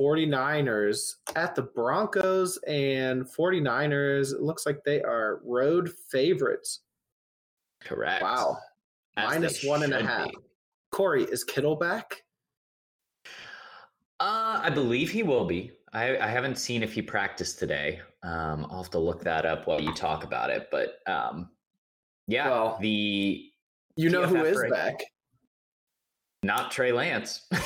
[0.00, 4.34] 49ers at the Broncos and 49ers.
[4.34, 6.80] It looks like they are road favorites.
[7.82, 8.22] Correct.
[8.22, 8.58] Wow.
[9.16, 10.28] Minus one and a half.
[10.28, 10.36] be.
[10.92, 12.22] Cory, is Kittle back?
[14.20, 15.72] Uh, I believe he will be.
[15.92, 18.00] I, I haven't seen if he practiced today.
[18.26, 20.68] Um, I'll have to look that up while you talk about it.
[20.70, 21.48] But um,
[22.26, 23.50] yeah, Well, the
[23.96, 25.00] You know who is back.
[26.42, 27.46] not Trey Lance.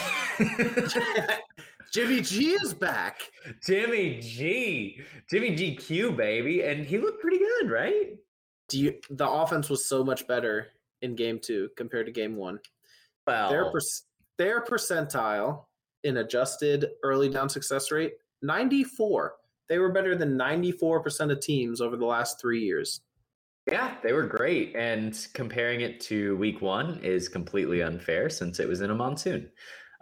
[1.92, 3.20] Jimmy G is back.
[3.66, 8.16] Jimmy G, Jimmy GQ, baby, and he looked pretty good, right?
[8.68, 8.94] Do you?
[9.10, 10.68] The offense was so much better
[11.02, 12.60] in game two compared to game one.
[13.26, 13.80] Well, Their per,
[14.38, 15.64] their percentile
[16.04, 19.34] in adjusted early down success rate ninety four.
[19.70, 23.00] They were better than ninety four percent of teams over the last three years.
[23.70, 28.68] yeah, they were great, and comparing it to week one is completely unfair since it
[28.68, 29.48] was in a monsoon.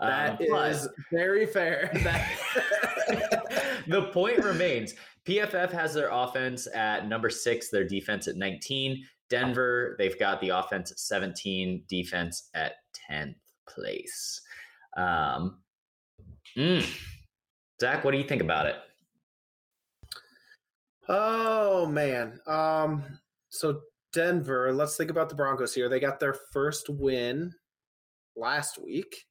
[0.00, 1.90] That Um, is very fair.
[2.02, 4.94] That- the point remains
[5.26, 9.04] PFF has their offense at number six, their defense at 19.
[9.28, 12.76] Denver, they've got the offense at 17, defense at
[13.10, 13.34] 10th
[13.68, 14.40] place.
[14.96, 15.58] Um,
[16.56, 16.86] mm.
[17.80, 18.76] Zach, what do you think about it?
[21.08, 22.40] Oh man.
[22.46, 23.02] Um
[23.50, 23.80] so
[24.12, 25.88] Denver, let's think about the Broncos here.
[25.88, 27.52] They got their first win
[28.36, 29.24] last week,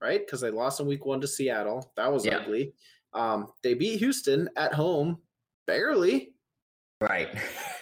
[0.00, 0.20] right?
[0.24, 1.92] Because they lost in week one to Seattle.
[1.96, 2.38] That was Yeah.
[2.38, 2.74] ugly.
[3.14, 5.18] Um, they beat Houston at home,
[5.66, 6.34] barely.
[7.00, 7.28] Right.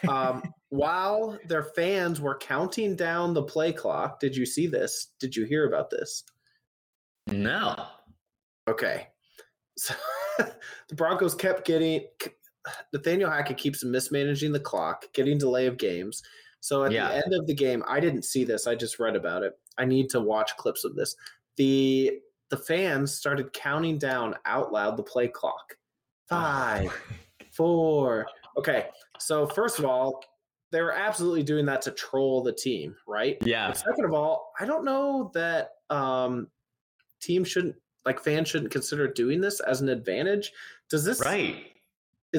[0.09, 4.21] Um, while their fans were counting down the play clock.
[4.21, 5.13] Did you see this?
[5.19, 6.23] Did you hear about this?
[7.29, 7.87] no.
[8.69, 9.09] Okay.
[9.79, 9.95] So
[10.89, 12.07] the Broncos kept getting
[12.93, 16.23] Nathaniel Hackett keeps mismanaging the clock, getting delay of games.
[16.61, 17.09] So at Yeah.
[17.09, 18.67] the end of the game, I didn't see this.
[18.67, 19.59] I just read about it.
[19.79, 21.15] I need to watch clips of this.
[21.57, 25.77] The the fans started counting down out loud the play clock.
[26.29, 26.93] Five,
[27.53, 28.27] four.
[28.57, 28.87] Okay.
[29.19, 30.23] So first of all,
[30.73, 33.37] they were absolutely doing that to troll the team, right?
[33.43, 33.67] Yeah.
[33.69, 36.49] And second of all, I don't know that um,
[37.21, 40.53] teams shouldn't like fans shouldn't consider doing this as an advantage.
[40.89, 41.73] Does this Right.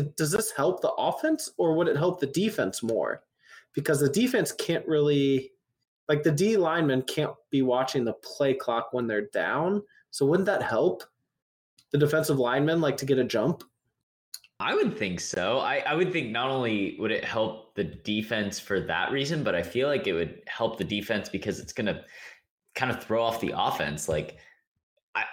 [0.04, 3.24] Does this help the offense or would it help the defense more?
[3.74, 5.52] Because the defense can't really
[6.08, 9.84] like the D linemen can't be watching the play clock when they're down.
[10.12, 11.04] So wouldn't that help
[11.92, 13.64] the defensive linemen like to get a jump?
[14.60, 15.60] I would think so.
[15.60, 19.54] I, I would think not only would it help the defense for that reason, but
[19.54, 22.04] I feel like it would help the defense because it's going to
[22.74, 24.10] kind of throw off the offense.
[24.10, 24.38] Like,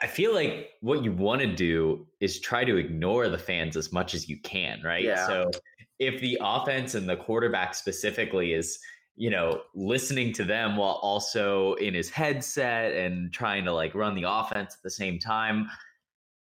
[0.02, 3.92] I, feel like what you want to do is try to ignore the fans as
[3.92, 5.04] much as you can, right?
[5.04, 5.26] Yeah.
[5.26, 5.50] So
[5.98, 8.78] if the offense and the quarterback specifically is,
[9.16, 14.14] you know, listening to them while also in his headset and trying to like run
[14.14, 15.68] the offense at the same time,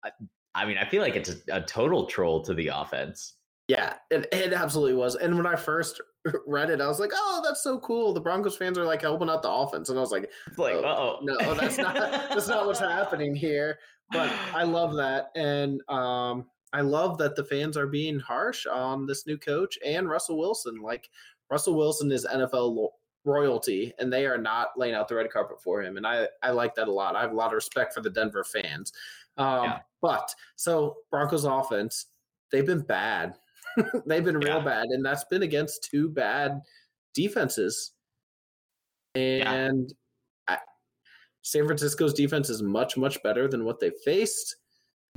[0.05, 0.11] I,
[0.55, 3.35] I mean, I feel like it's a, a total troll to the offense.
[3.68, 5.14] Yeah, it, it absolutely was.
[5.14, 6.01] And when I first
[6.46, 9.28] read it, I was like, "Oh, that's so cool!" The Broncos fans are like helping
[9.28, 12.80] out the offense, and I was like, like, oh no, that's not that's not what's
[12.80, 13.78] happening here.
[14.10, 19.06] But I love that, and um, I love that the fans are being harsh on
[19.06, 20.80] this new coach and Russell Wilson.
[20.80, 21.10] Like
[21.50, 25.62] Russell Wilson is NFL lo- royalty, and they are not laying out the red carpet
[25.62, 25.96] for him.
[25.96, 27.16] And I I like that a lot.
[27.16, 28.92] I have a lot of respect for the Denver fans.
[29.36, 29.78] Um, Yeah.
[30.00, 32.06] But so Broncos offense,
[32.52, 33.36] they've been bad.
[34.07, 34.64] they've been real Yeah.
[34.64, 36.61] bad, and that's been against two bad
[37.14, 37.92] defenses.
[39.14, 39.92] And
[40.46, 40.59] I,
[41.42, 44.57] San Francisco's defense is much, much better than what they faced.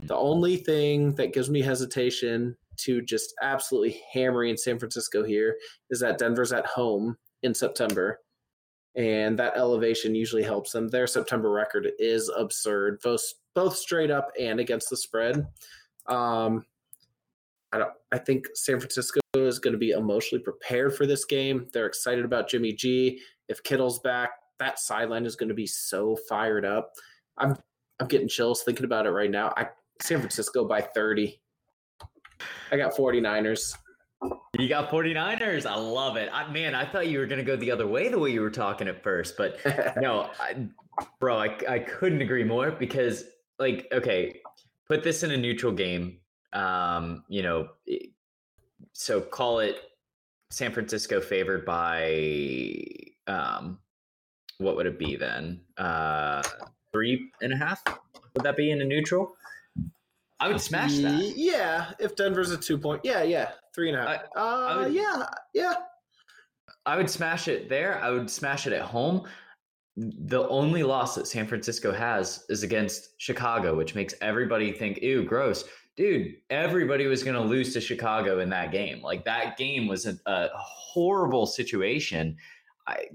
[0.03, 5.57] The only thing that gives me hesitation to just absolutely hammering San Francisco here
[5.89, 8.19] is that Denver's at home in September.
[8.95, 10.87] And that elevation usually helps them.
[10.87, 13.21] Their September record is absurd, both
[13.53, 15.45] both straight up and against the spread.
[16.07, 16.65] Um,
[17.73, 17.91] I don't.
[18.11, 21.67] I think San Francisco is going to be emotionally prepared for this game.
[21.73, 23.21] They're excited about Jimmy G.
[23.47, 26.91] If Kittle's back, that sideline is going to be so fired up.
[27.37, 27.57] I'm
[27.99, 29.53] I'm getting chills thinking about it right now.
[29.55, 29.67] I
[30.01, 31.39] San Francisco by 30.
[32.71, 33.75] I got 49ers.
[34.57, 35.65] You got 49ers.
[35.65, 36.29] I love it.
[36.31, 38.41] I, man, I thought you were going to go the other way the way you
[38.41, 39.59] were talking at first, but
[39.97, 40.67] no, I,
[41.19, 43.25] bro, I, I couldn't agree more because,
[43.59, 44.41] like, okay,
[44.87, 46.20] put this in a neutral game.
[46.53, 47.69] Um, you know,
[48.93, 49.77] so call it
[50.49, 52.83] San Francisco favored by,
[53.27, 53.79] um,
[54.57, 55.61] what would it be then?
[55.77, 56.43] Uh,
[56.91, 57.81] three and a half?
[58.35, 59.35] Would that be in a neutral?
[60.39, 61.33] I would smash that.
[61.37, 63.01] Yeah, if Denver's a two point.
[63.03, 63.51] Yeah, yeah.
[63.75, 64.21] Three and a half.
[64.35, 65.75] uh, would- yeah, yeah.
[66.85, 68.01] I would smash it there.
[68.03, 69.27] I would smash it at home.
[69.97, 75.23] The only loss that San Francisco has is against Chicago, which makes everybody think, ew,
[75.23, 75.63] gross.
[75.97, 79.01] Dude, everybody was going to lose to Chicago in that game.
[79.01, 82.37] Like that game was a, a horrible situation.
[82.87, 83.05] I,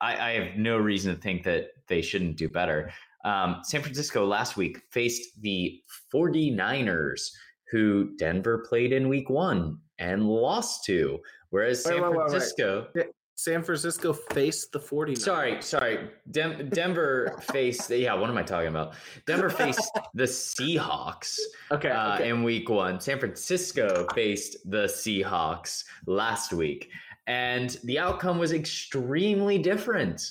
[0.00, 2.90] I, I have no reason to think that they shouldn't do better.
[3.24, 5.80] Um, San Francisco last week faced the
[6.12, 7.30] 49ers,
[7.70, 11.20] who Denver played in week one and lost to.
[11.50, 13.06] Whereas San wait, wait, wait.
[13.42, 15.18] San Francisco faced the 49ers.
[15.18, 16.10] Sorry, sorry.
[16.30, 17.90] Dem- Denver faced.
[17.90, 18.94] Yeah, what am I talking about?
[19.26, 21.36] Denver faced the Seahawks
[21.72, 21.90] Okay.
[21.90, 22.28] uh, okay.
[22.28, 23.00] in week one.
[23.00, 26.88] San Francisco faced the Seahawks last week,
[27.26, 30.22] and the outcome was extremely different.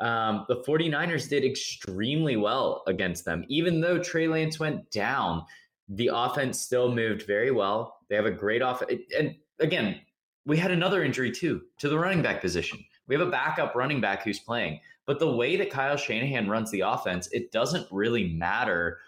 [0.00, 3.44] Um, the 49ers did extremely well against them.
[3.48, 5.44] Even though Trey Lance went down,
[5.88, 7.98] the offense still moved very well.
[8.10, 8.90] They have a great offense.
[9.16, 10.00] And again,
[10.46, 12.82] we had another injury too to the running back position.
[13.08, 14.80] We have a backup running back who's playing.
[15.04, 18.98] But the way that Kyle Shanahan runs the offense, it doesn't really matter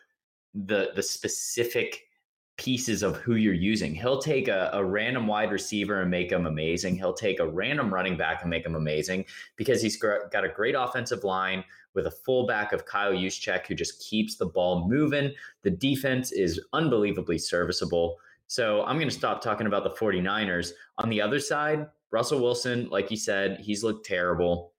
[0.55, 2.05] the the specific
[2.57, 3.95] pieces of who you're using.
[3.95, 6.97] He'll take a, a random wide receiver and make him amazing.
[6.97, 10.75] He'll take a random running back and make him amazing because he's got a great
[10.77, 11.63] offensive line
[11.95, 15.33] with a fullback of Kyle Juszczyk who just keeps the ball moving.
[15.63, 18.19] The defense is unbelievably serviceable.
[18.49, 20.73] So I'm going to stop talking about the 49ers.
[20.99, 24.73] On the other side, Russell Wilson, like you said, he's looked terrible.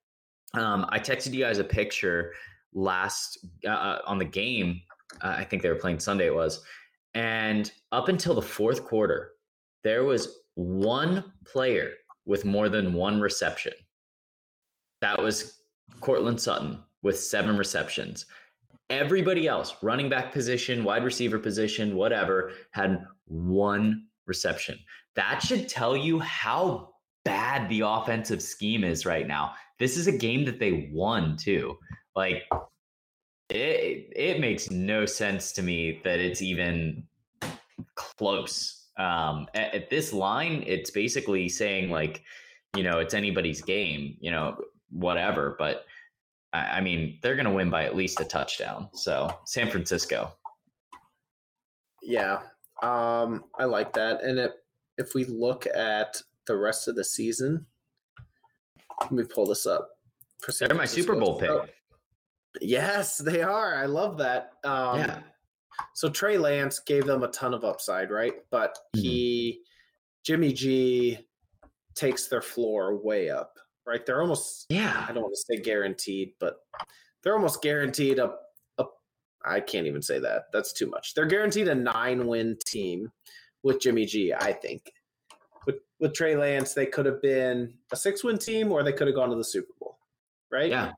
[0.55, 2.33] Um, I texted you guys a picture
[2.73, 4.81] last uh, on the game.
[5.21, 6.61] Uh, I think they were playing Sunday, it was.
[7.13, 9.31] And up until the fourth quarter,
[9.83, 11.91] there was one player
[12.25, 13.73] with more than one reception.
[15.01, 15.61] That was
[16.01, 18.25] Courtland Sutton with seven receptions.
[18.89, 24.77] Everybody else, running back position, wide receiver position, whatever, had one reception.
[25.15, 26.93] That should tell you how
[27.25, 29.53] bad the offensive scheme is right now.
[29.79, 31.77] This is a game that they won too.
[32.15, 32.43] Like
[33.49, 37.03] it it makes no sense to me that it's even
[37.95, 38.87] close.
[38.97, 42.23] Um at, at this line, it's basically saying like,
[42.75, 44.57] you know, it's anybody's game, you know,
[44.89, 45.85] whatever, but
[46.53, 48.89] I, I mean, they're gonna win by at least a touchdown.
[48.93, 50.31] So San Francisco.
[52.01, 52.39] Yeah,
[52.81, 54.23] um, I like that.
[54.23, 54.53] And it,
[54.97, 57.65] if we look at the rest of the season,
[59.01, 59.89] let me pull this up.
[60.41, 61.49] For They're my Super Bowl pick.
[61.49, 61.65] Oh,
[62.61, 63.75] yes, they are.
[63.75, 64.53] I love that.
[64.63, 65.19] Um, yeah.
[65.93, 68.33] So Trey Lance gave them a ton of upside, right?
[68.51, 69.01] But Mhm.
[69.01, 69.61] he,
[70.23, 71.19] Jimmy G,
[71.95, 74.05] takes their floor way up, right?
[74.05, 75.05] They're almost Yeah.
[75.07, 76.65] I don't want to say guaranteed, but
[77.21, 78.37] they're almost guaranteed a
[79.45, 80.45] I can't even say that.
[80.51, 81.13] That's too much.
[81.13, 83.11] They're guaranteed a nine win team
[83.63, 84.91] with Jimmy G, I think.
[85.65, 89.07] With with Trey Lance, they could have been a six win team or they could
[89.07, 89.97] have gone to the Super Bowl.
[90.51, 90.69] Right?
[90.69, 90.91] Yeah.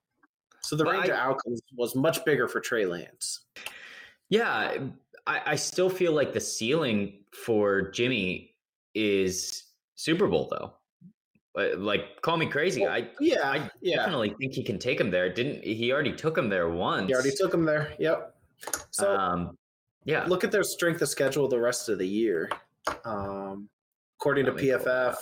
[0.62, 3.42] So the But range I- of outcomes was much bigger for Trey Lance.
[4.30, 4.78] Yeah,
[5.28, 8.56] I, I still feel like the ceiling for Jimmy
[8.96, 9.64] is
[9.96, 10.74] Super Bowl, though.
[11.56, 12.88] Like, call me crazy.
[12.88, 13.98] I Yeah, I yeah.
[13.98, 15.32] definitely think he can take him there.
[15.32, 17.08] Didn't he already took him there once?
[17.08, 17.94] He already took him there.
[18.00, 18.36] Yep.
[18.92, 19.58] So um,
[20.06, 22.50] yeah, look at their strength of schedule the rest of the year.
[23.06, 23.70] Um,
[24.20, 25.16] according to Let PFF,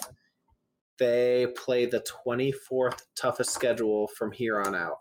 [0.99, 4.99] they play the 24th toughest schedule from here on out.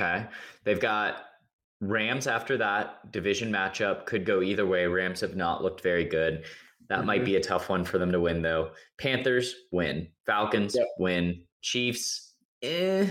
[0.00, 0.26] okay.
[0.64, 1.24] They've got
[1.80, 4.06] Rams after that division matchup.
[4.06, 4.86] Could go either way.
[4.86, 6.44] Rams have not looked very good.
[6.88, 7.26] That might Mhm.
[7.26, 8.72] be a tough one for them to win, though.
[8.98, 10.12] Panthers win.
[10.26, 10.88] Falcons Yep.
[10.98, 11.46] win.
[11.62, 13.10] Chiefs, eh.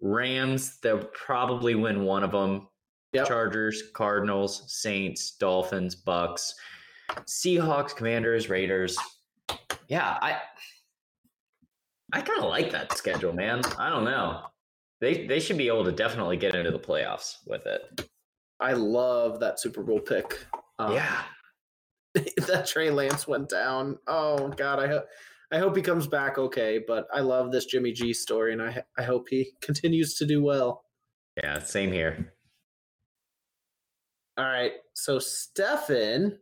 [0.00, 2.68] Rams, they'll probably win one of them.
[3.12, 3.28] Yep.
[3.28, 6.54] Chargers, Cardinals, Saints, Dolphins, Bucks,
[7.20, 8.98] Seahawks, Commanders, Raiders.
[9.88, 10.40] Yeah, I
[12.12, 13.62] I kind of like that schedule, man.
[13.78, 14.46] I don't know.
[15.00, 18.08] They they should be able to definitely get into the playoffs with it.
[18.60, 20.46] I love that Super Bowl pick.
[20.78, 21.24] Um, yeah.
[22.46, 23.98] that Trey Lance went down.
[24.06, 25.04] Oh God, I hope
[25.52, 26.78] I hope he comes back okay.
[26.86, 30.42] But I love this Jimmy G story, and I I hope he continues to do
[30.42, 30.84] well.
[31.36, 32.32] Yeah, same here.
[34.36, 36.38] All right, so Stefan,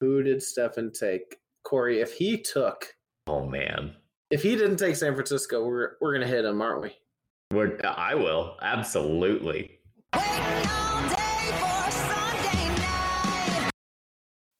[0.00, 1.36] who did Stefan take?
[1.62, 2.94] Cory, if he took,
[3.26, 3.94] Oh man.
[4.30, 6.96] if he didn't take San Francisco, we're we're gonna hit him, aren't we?
[7.52, 8.56] We're, I will.
[8.60, 9.78] Absolutely.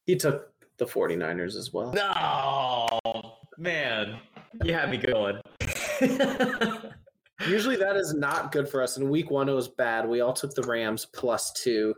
[0.06, 1.92] He took the 49ers as well.
[1.92, 4.18] No, man.
[4.62, 5.40] You had me going.
[7.48, 8.96] Usually that is not good for us.
[8.96, 10.08] In week one, it was bad.
[10.08, 11.94] We all took the Rams plus two.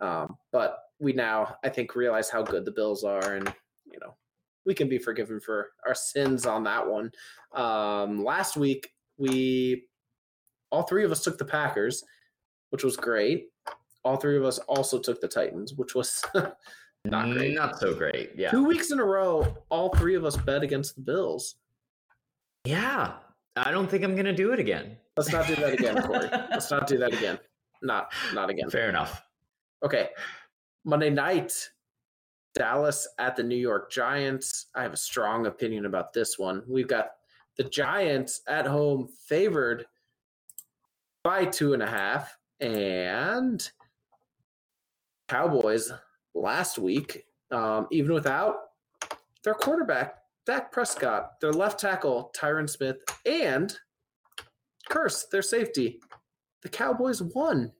[0.00, 3.34] Um, but we now, I think, realize how good the Bills are.
[3.34, 3.52] And,
[3.84, 4.16] you know,
[4.64, 7.10] we can be forgiven for our sins on that one.
[7.54, 8.88] Um, last week,
[9.18, 9.84] we,
[10.70, 12.02] all three of us took the Packers,
[12.70, 13.48] which was great.
[14.04, 16.24] All three of us also took the Titans, which was
[17.04, 17.54] not great.
[17.54, 18.30] Not so great.
[18.36, 18.50] Yeah.
[18.50, 21.56] Two weeks in a row, all three of us bet against the Bills.
[22.64, 23.14] Yeah.
[23.56, 24.96] I don't think I'm going to do it again.
[25.16, 26.28] Let's not do that again, Cory.
[26.50, 27.38] Let's not do that again.
[27.82, 28.70] Not, not again.
[28.70, 29.22] Fair enough.
[29.82, 30.10] Okay.
[30.84, 31.70] Monday night,
[32.54, 34.66] Dallas at the New York Giants.
[34.74, 36.62] I have a strong opinion about this one.
[36.68, 37.10] We've got
[37.56, 39.86] the Giants at home favored
[41.22, 43.70] by two and a half, and
[45.28, 45.92] Cowboys
[46.34, 48.56] last week, um, even without
[49.44, 50.16] their quarterback,
[50.46, 53.76] Dak Prescott, their left tackle, Tyron Smith, and
[54.90, 56.00] Kearse, their safety.
[56.62, 57.72] The Cowboys won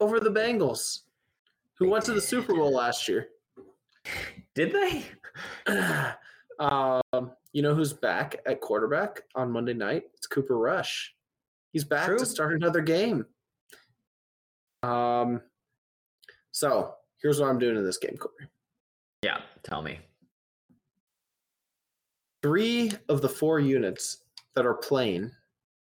[0.00, 1.00] over the Bengals,
[1.78, 3.28] who went to the Super Bowl last year.
[4.54, 5.04] Did they?
[6.58, 10.04] um, you know who's back at quarterback on Monday night?
[10.14, 11.14] It's Cooper Rush.
[11.72, 12.18] He's back True.
[12.18, 13.24] to start another game.
[14.82, 15.40] Um,
[16.50, 18.48] so here's what I'm doing in this game, Cory.
[19.22, 20.00] Yeah, tell me.
[22.42, 25.30] Three of the four units that are playing,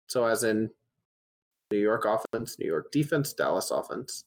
[0.08, 0.70] so as in
[1.70, 4.24] New York offense, New York defense, Dallas offense,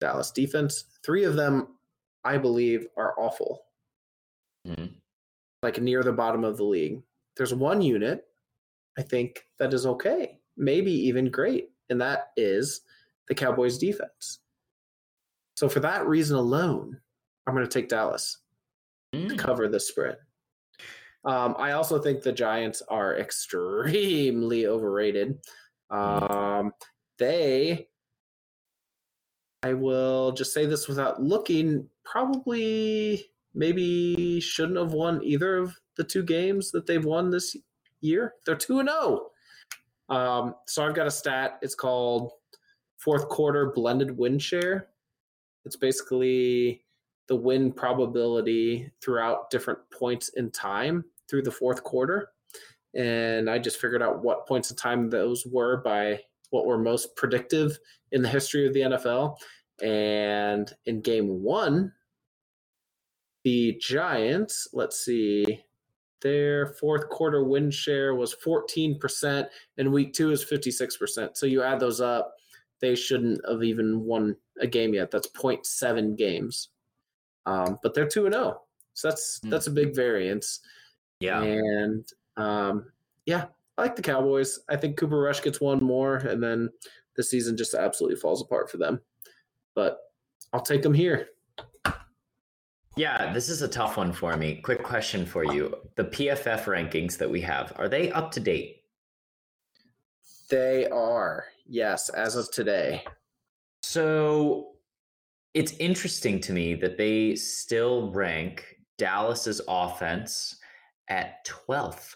[0.00, 1.78] Dallas defense, three of them,
[2.24, 3.64] I believe, are awful.
[4.66, 4.94] Mhm.
[5.62, 7.02] like near the bottom of the league.
[7.36, 8.28] There's one unit
[8.98, 12.82] I think that is okay, maybe even great, and that is
[13.28, 14.40] the Cowboys defense.
[15.58, 17.00] So for that reason alone,
[17.44, 18.38] I'm going to take Dallas
[19.12, 19.36] to Mm.
[19.36, 20.18] cover the spread.
[21.24, 25.40] Um, I also think the Giants are extremely overrated.
[25.90, 26.72] Um,
[27.18, 27.88] they,
[29.64, 36.04] I will just say this without looking, probably maybe shouldn't have won either of the
[36.04, 37.56] two games that they've won this
[38.00, 38.34] year.
[38.46, 39.30] They're 2 and 0.
[40.08, 41.58] Um, so I've got a stat.
[41.62, 42.30] It's called
[42.98, 44.90] fourth quarter blended win share.
[45.64, 46.84] It's basically
[47.28, 52.30] the win probability throughout different points in time through the fourth quarter.
[52.94, 57.14] And I just figured out what points in time those were by what were most
[57.16, 57.78] predictive
[58.12, 59.36] in the history of the NFL.
[59.82, 61.92] And in game one,
[63.44, 65.62] the Giants, let's see,
[66.20, 69.46] their fourth quarter win share was 14%,
[69.76, 71.36] and week two is 56%.
[71.36, 72.34] So you add those up,
[72.80, 75.10] they shouldn't have even won a game yet.
[75.10, 76.68] That's 0.7 games.
[77.46, 78.62] Um, but they're 2 and 0.
[78.94, 79.50] So that's Hmm.
[79.50, 80.60] that's a big variance.
[81.20, 81.42] Yeah.
[81.42, 82.06] And
[82.36, 82.92] um,
[83.26, 84.60] yeah, I like the Cowboys.
[84.68, 86.68] I think Cooper Rush gets one more, and then
[87.16, 89.00] the season just absolutely falls apart for them.
[89.74, 89.98] But
[90.52, 91.28] I'll take them here.
[92.96, 94.56] Yeah, this is a tough one for me.
[94.56, 95.76] Quick question for you.
[95.94, 98.82] The PFF rankings that we have, are they up to date?
[100.50, 103.04] They are, yes, as of today.
[103.82, 104.72] So
[105.54, 110.56] it's interesting to me that they still rank Dallas's offense
[111.08, 112.14] at 12th.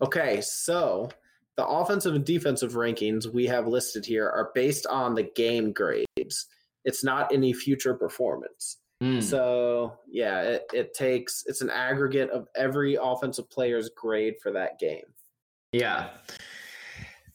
[0.00, 1.08] Okay, so
[1.56, 6.46] the offensive and defensive rankings we have listed here are based on the game grades.
[6.84, 8.78] It's not any future performance.
[9.00, 9.20] Hmm.
[9.20, 14.78] So yeah, it, it takes it's an aggregate of every offensive player's grade for that
[14.78, 15.04] game.
[15.72, 16.10] Yeah.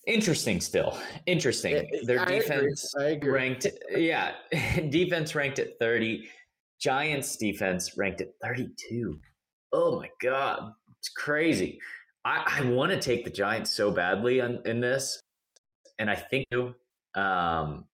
[0.05, 0.97] Interesting still.
[1.25, 1.89] Interesting.
[2.03, 3.31] Their I agree, defense I agree.
[3.31, 4.33] ranked yeah,
[4.89, 6.27] defense ranked at 30.
[6.79, 9.19] Giants defense ranked at 32.
[9.71, 10.73] Oh my god.
[10.99, 11.79] It's crazy.
[12.25, 15.19] I, I want to take the Giants so badly on, in this,
[15.99, 16.47] and I think
[17.15, 17.85] um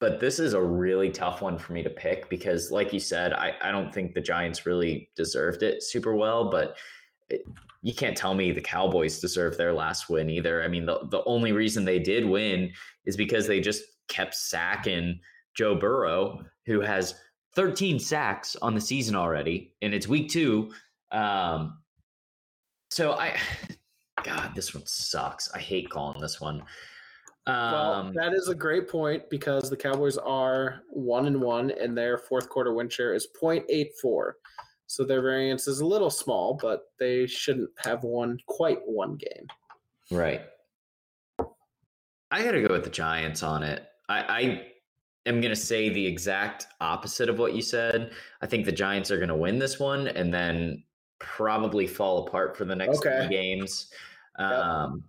[0.00, 3.34] but this is a really tough one for me to pick because like you said,
[3.34, 6.78] I, I don't think the Giants really deserved it super well, but
[7.30, 7.42] it,
[7.82, 10.62] you can't tell me the Cowboys deserve their last win either.
[10.62, 12.72] I mean, the, the only reason they did win
[13.06, 15.18] is because they just kept sacking
[15.54, 17.14] Joe Burrow, who has
[17.54, 20.70] 13 sacks on the season already, and it's week two.
[21.10, 21.78] Um,
[22.90, 23.36] so I,
[24.24, 25.50] God, this one sucks.
[25.52, 26.62] I hate calling this one.
[27.46, 31.96] Well, Um, that is a great point because the Cowboys are one and one, and
[31.96, 34.32] their fourth quarter win share is 0.84.
[34.90, 39.46] So their variance is a little small, but they shouldn't have won quite one game.
[40.10, 40.42] Right.
[42.32, 43.86] I got to go with the Giants on it.
[44.08, 44.66] I, I
[45.26, 48.10] am going to say the exact opposite of what you said.
[48.42, 50.82] I think the Giants are going to win this one and then
[51.20, 53.20] probably fall apart for the next Okay.
[53.20, 53.92] few games.
[54.40, 55.04] Um,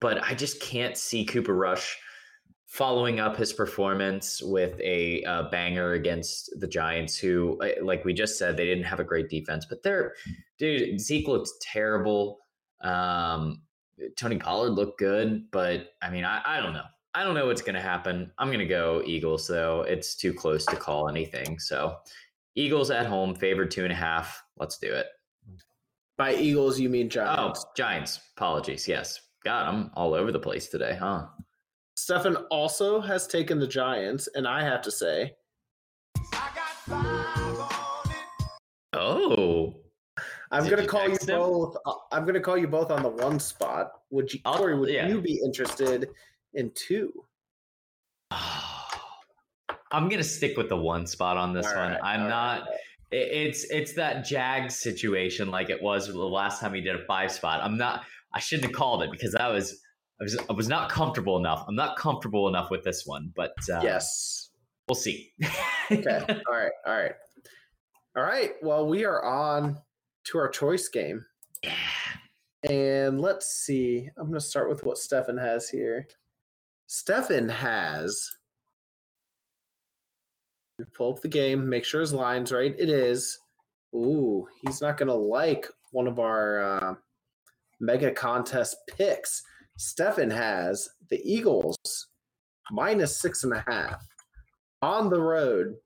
[0.00, 1.96] But I just can't see Cooper Rush
[2.68, 8.12] following up his performance with a uh, banger against the Giants, who, uh, like we
[8.12, 10.14] just said, they didn't have a great defense, but they're,
[10.58, 12.40] dude, Zeke looks terrible.
[12.82, 13.62] Um,
[14.16, 16.84] Tony Pollard looked good, but I mean, I, I don't know.
[17.14, 18.30] I don't know what's going to happen.
[18.38, 19.80] I'm going to go Eagles, though.
[19.82, 21.58] It's too close to call anything.
[21.58, 21.96] So,
[22.54, 24.42] Eagles at home, favored two and a half.
[24.58, 25.06] Let's do it.
[26.18, 27.38] By Eagles, you mean Giants?
[27.38, 27.66] Oh, Giants.
[27.76, 28.20] Giants.
[28.36, 28.88] Apologies.
[28.88, 29.20] Yes.
[29.44, 31.26] God, I'm all over the place today, huh?
[32.08, 35.34] Stefan also has taken the Giants, and I have to say,
[38.94, 39.74] Oh,
[40.50, 41.26] I'm Did gonna call you him?
[41.26, 41.76] both.
[41.84, 43.90] uh, I'm gonna call you both on the one spot.
[44.08, 44.78] Would you, Cory?
[44.78, 45.06] Would yeah.
[45.06, 46.08] you be interested
[46.54, 47.12] in two?
[48.30, 51.92] I'm gonna stick with the one spot on this All one.
[51.92, 52.62] right, I'm not.
[52.62, 52.78] right.
[53.10, 57.30] It's it's that Jag situation like it was the last time he did a five
[57.30, 57.60] spot.
[57.62, 58.06] I'm not.
[58.32, 59.82] I shouldn't have called it because that was
[60.20, 61.64] I was I was not comfortable enough.
[61.68, 64.50] I'm not comfortable enough with this one, but uh, Yes.
[64.88, 65.32] we'll see.
[65.90, 66.20] Okay.
[66.48, 66.72] all right.
[66.86, 67.12] All right.
[68.16, 68.52] All right.
[68.62, 69.78] Well, we are on
[70.24, 71.24] to our choice game.
[72.68, 74.08] And let's see.
[74.18, 76.08] I'm going to start with what Stefan has here.
[76.88, 78.28] Stefan has.
[80.94, 82.74] Pull up the game, make sure his line's right.
[82.78, 83.38] It is.
[83.94, 86.94] Ooh, he's not going to like one of our uh,
[87.80, 89.42] mega contest picks.
[89.78, 91.78] Stefan has the Eagles
[92.70, 94.04] minus six and a half
[94.82, 95.76] on the road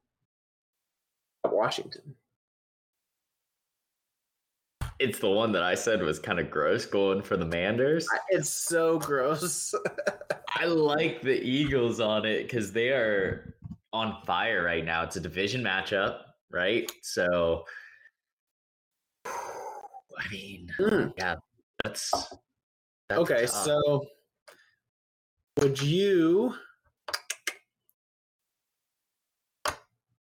[1.44, 2.14] at Washington.
[4.98, 8.06] it's the one that I said was kind of gross going for the Manders.
[8.30, 9.74] It's so gross.
[10.54, 13.52] I like the Eagles on it because they are
[13.92, 15.02] on fire right now.
[15.02, 16.18] It's a division matchup,
[16.52, 16.88] right?
[17.02, 17.64] So,
[19.26, 21.12] I mean, Mm.
[21.18, 21.34] yeah,
[21.82, 22.12] that's,
[23.16, 23.64] that's Okay, tough.
[23.64, 24.06] so
[25.60, 26.54] would you,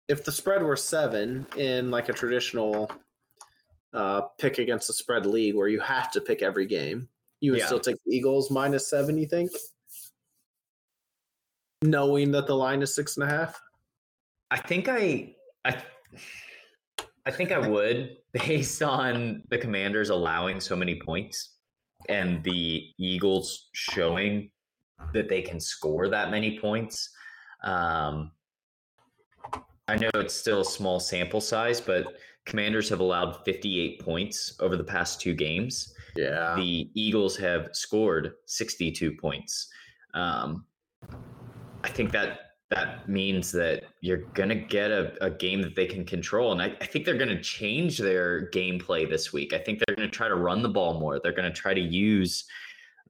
[0.07, 2.91] if the spread were seven in like a traditional
[3.93, 7.07] uh, pick against the spread league where you have to pick every game,
[7.41, 7.67] you would Yeah.
[7.67, 9.51] still take the Eagles minus seven, you think?
[11.83, 13.59] Knowing that the line is six and a half?
[14.51, 15.83] I think I, I,
[17.25, 21.52] I think I would based on the Commanders allowing so many points
[22.09, 24.49] and the Eagles showing
[25.13, 27.09] that they can score that many points.
[27.63, 28.31] Um,
[29.87, 34.75] I know it's still a small sample size, but Commanders have allowed 58 points over
[34.75, 35.93] the past two games.
[36.15, 36.55] Yeah.
[36.55, 39.69] The Eagles have scored 62 points.
[40.13, 40.65] Um,
[41.83, 45.85] I think that that means that you're going to get a, a game that they
[45.85, 46.51] can control.
[46.51, 49.53] And I, I think they're going to change their gameplay this week.
[49.53, 51.19] I think they're going to try to run the ball more.
[51.19, 52.45] They're going to try to use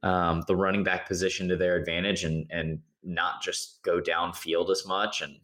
[0.02, 4.86] um, the running back position to their advantage and, and not just go downfield as
[4.86, 5.22] much.
[5.22, 5.36] And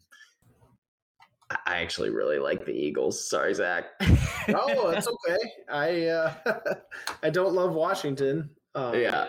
[1.49, 3.27] I- I actually really like the Eagles.
[3.29, 3.85] Sorry, Zach.
[4.49, 5.39] oh, that's okay.
[5.69, 6.33] I uh,
[7.23, 8.49] I don't love Washington.
[8.73, 9.27] Um, yeah.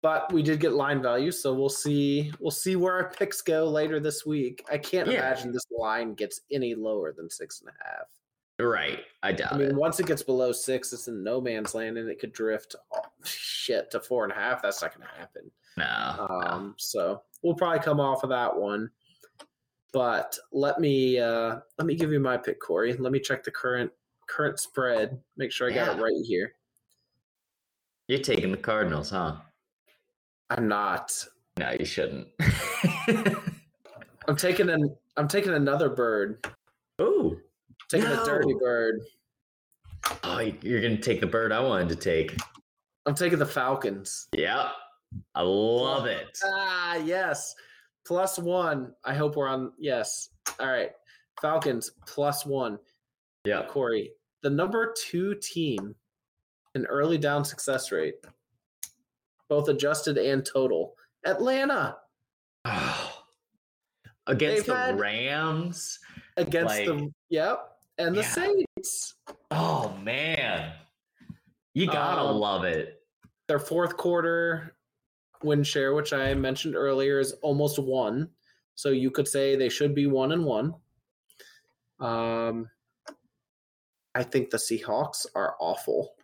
[0.00, 2.32] But we did get line value, so we'll see.
[2.38, 4.64] We'll see where our picks go later this week.
[4.70, 5.18] I can't Yeah.
[5.18, 8.06] imagine this line gets any lower than six and a half.
[8.60, 9.04] Right.
[9.22, 9.74] I doubt I mean, it.
[9.74, 13.02] once it gets below six, it's in no man's land, and it could drift oh,
[13.24, 14.62] shit to four and a half.
[14.62, 15.50] That's not going to happen.
[15.76, 16.26] No.
[16.28, 16.40] no.
[16.46, 18.90] Um, so we'll probably come off of that one.
[19.92, 22.92] But let me uh, let me give you my pick, Cory.
[22.94, 23.90] Let me check the current
[24.28, 25.18] current spread.
[25.36, 26.52] Make sure I got it right here.
[28.06, 29.36] You're taking the Cardinals, huh?
[30.50, 31.12] I'm not.
[31.58, 32.28] No, you shouldn't.
[34.28, 34.94] I'm taking an.
[35.16, 36.46] I'm taking another bird.
[37.00, 37.38] Ooh.
[37.88, 39.00] Taking a dirty bird.
[40.22, 42.36] Oh, you're going to take the bird I wanted to take.
[43.06, 44.28] I'm taking the Falcons.
[44.32, 44.70] Yeah.
[45.34, 46.38] I love it.
[46.44, 47.54] Ah, yes.
[48.06, 48.92] Plus one.
[49.04, 49.72] I hope we're on.
[49.78, 50.28] Yes.
[50.60, 50.90] All right.
[51.40, 52.78] Falcons plus one.
[53.44, 53.64] Yeah.
[53.68, 55.94] Cory, the number two team
[56.74, 58.16] in early down success rate,
[59.48, 60.94] both adjusted and total.
[61.24, 61.96] Atlanta
[64.26, 65.98] Against They've the Rams.
[66.36, 68.28] against the yep and the Yeah.
[68.28, 69.14] Saints.
[69.50, 70.72] Oh, man.
[71.74, 73.02] You got to Um, love it.
[73.46, 74.76] Their fourth quarter
[75.42, 78.28] win share, which I mentioned earlier, is almost one.
[78.74, 80.74] So you could say they should be one and one.
[81.98, 82.68] Um,
[84.14, 86.14] I think the Seahawks are awful.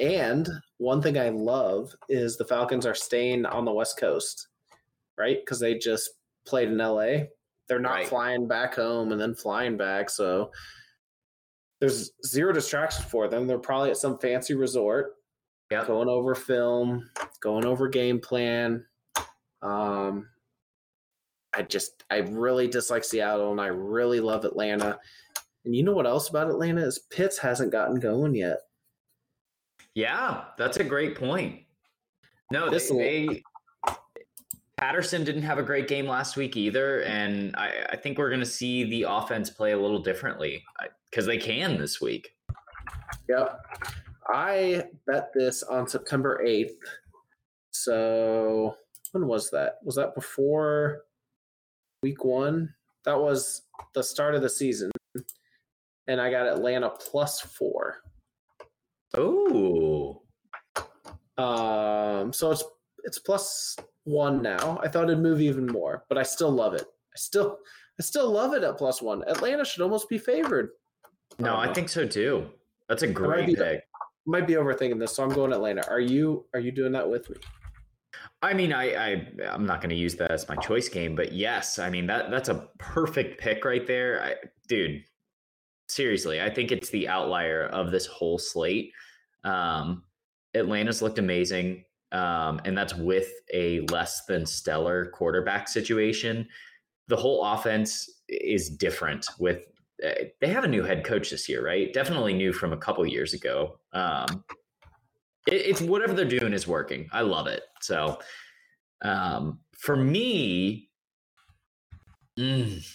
[0.00, 0.48] And
[0.78, 4.48] one thing I love is the Falcons are staying on the West Coast,
[5.18, 5.38] right?
[5.40, 6.10] Because they just
[6.46, 7.24] played in LA.
[7.68, 8.08] They're not Right.
[8.08, 10.08] flying back home and then flying back.
[10.10, 10.50] So
[11.80, 13.46] there's zero distraction for them.
[13.46, 15.16] They're probably at some fancy resort,
[15.70, 15.86] Yep.
[15.86, 17.08] going over film,
[17.40, 18.86] going over game plan.
[19.62, 20.30] Um,
[21.52, 24.98] I just, I really dislike Seattle and I really love Atlanta.
[25.64, 28.60] And you know what else about Atlanta is Pitts hasn't gotten going yet.
[30.00, 31.60] Yeah, that's a great point.
[32.50, 33.42] No, This they, they
[34.78, 38.40] Patterson didn't have a great game last week either, and I, I think we're going
[38.40, 42.34] to see the offense play a little differently uh, because they can this week.
[43.28, 43.60] Yep.
[44.28, 46.70] I bet this on September 8th.
[47.72, 48.74] So
[49.12, 49.80] when was that?
[49.84, 51.02] Was that before
[52.02, 52.72] week one?
[53.04, 54.90] That was the start of the season.
[56.06, 57.98] And I got Atlanta plus four.
[59.18, 60.20] Ooh.
[61.38, 62.64] Um, so it's
[63.04, 64.78] it's plus one now.
[64.82, 66.82] I thought it'd move even more, but I still love it.
[66.82, 67.58] I still
[67.98, 69.22] I still love it at plus one.
[69.26, 70.70] Atlanta should almost be favored.
[71.38, 72.50] No, don't I think so too.
[72.88, 73.80] That's a might great be- pick.
[74.26, 75.88] Might be overthinking this, so I'm going Atlanta.
[75.88, 77.36] Are you are you doing that with me?
[78.42, 81.32] I mean, I, I I'm not going to use that as my choice game, but
[81.32, 84.34] yes, I mean that that's a perfect pick right there, I,
[84.68, 85.02] dude.
[85.90, 88.92] Seriously, I think it's the outlier of this whole slate.
[89.42, 90.04] Um,
[90.54, 96.46] Atlanta's looked amazing, um, and that's with a less than stellar quarterback situation.
[97.08, 99.26] The whole offense is different.
[99.40, 99.62] With
[100.04, 101.92] uh, they have a new head coach this year, right?
[101.92, 103.80] Definitely new from a couple years ago.
[103.92, 104.44] Um,
[105.48, 107.08] it, it's whatever they're doing is working.
[107.12, 107.62] I love it.
[107.80, 108.20] So
[109.02, 110.88] um, for me,
[112.38, 112.86] mm,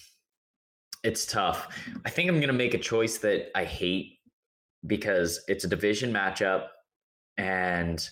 [1.06, 1.68] it's tough.
[2.04, 4.18] I think I'm going to make a choice that I hate
[4.88, 6.66] because it's a division matchup,
[7.38, 8.08] and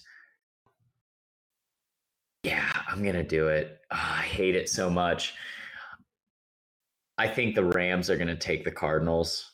[2.44, 3.80] yeah, I'm going to do it.
[3.92, 5.34] Ah, I hate it so much.
[7.18, 9.52] I think the Rams are going to take the Cardinals.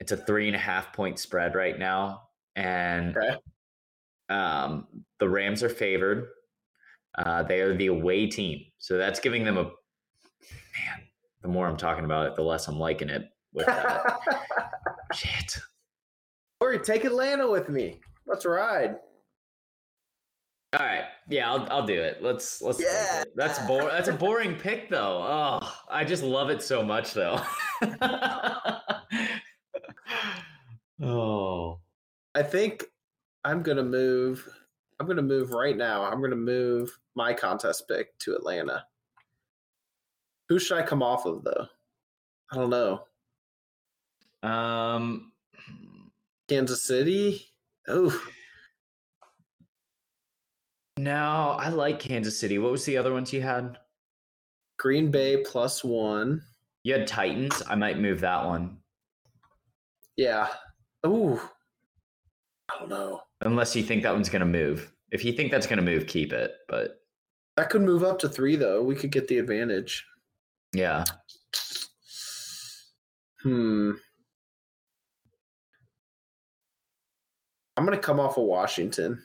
[0.00, 3.36] It's a three and a half point spread right now, and Okay.
[4.30, 4.86] um,
[5.18, 6.28] the Rams are favored.
[7.18, 11.09] Uh, they are the away team, so that's giving them a man.
[11.42, 13.30] The more I'm talking about it, the less I'm liking it.
[13.52, 14.20] With that.
[15.14, 15.58] shit.
[16.60, 18.00] Cory, take Atlanta with me.
[18.26, 18.96] Let's ride.
[20.72, 22.22] All right, yeah, I'll I'll do it.
[22.22, 22.80] Let's let's.
[22.80, 23.24] Yeah.
[23.34, 23.88] That's boring.
[23.88, 25.20] That's a boring pick, though.
[25.20, 27.40] Oh, I just love it so much, though.
[31.02, 31.80] oh,
[32.36, 32.84] I think
[33.44, 34.48] I'm gonna move.
[35.00, 36.04] I'm gonna move right now.
[36.04, 38.84] I'm gonna move my contest pick to Atlanta.
[40.50, 41.66] Who should I come off of though?
[42.52, 43.04] I don't know.
[44.42, 45.30] um,
[46.48, 47.46] Kansas City.
[47.88, 48.20] Oh,
[50.98, 52.58] no, I like Kansas City.
[52.58, 53.78] What was the other ones you had?
[54.78, 56.42] Green Bay plus one.
[56.82, 57.62] You had Titans.
[57.68, 58.78] I might move that one,
[60.16, 60.48] Yeah.
[61.06, 61.40] Ooh.
[62.72, 63.22] I don't know.
[63.42, 64.92] unless you think that one's gonna move.
[65.12, 66.54] If you think that's gonna move, keep it.
[66.68, 67.02] But
[67.56, 68.82] That could move up to three though.
[68.82, 70.04] We could get the advantage.
[70.72, 71.04] Yeah,
[73.42, 73.92] Hmm.
[77.76, 79.22] I'm gonna come off of Washington,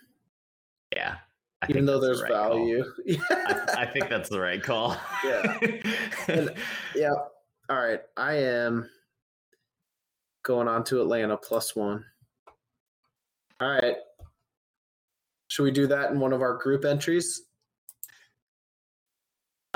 [0.95, 1.15] yeah.
[1.61, 2.83] I even though there's the right value.
[3.31, 4.95] I, I think that's the right call.
[5.23, 5.57] Yeah.
[6.27, 6.53] And-
[6.95, 7.13] yeah.
[7.69, 8.01] All right.
[8.15, 8.87] I am
[10.43, 12.05] going on to Atlanta plus one.
[13.59, 13.95] All right.
[15.47, 17.41] Should we do that in one of our group entries?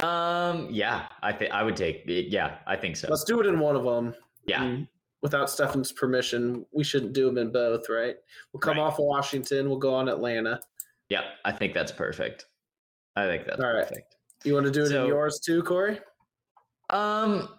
[0.03, 2.03] Um, yeah, I think I would take.
[2.05, 3.07] Yeah, I think so.
[3.09, 4.13] Let's do it in one of them.
[4.45, 4.77] yeah,
[5.21, 8.15] Without Stefan's permission, we shouldn't do them in both, right?
[8.53, 8.83] We'll come Right.
[8.83, 9.67] off Washington.
[9.69, 10.61] We'll go on Atlanta.
[11.09, 12.45] yeah, I think that's perfect.
[13.15, 13.85] I think that's All right.
[13.87, 14.15] perfect.
[14.45, 15.99] You want to do it So- in yours too, Cory?
[16.89, 17.49] Um,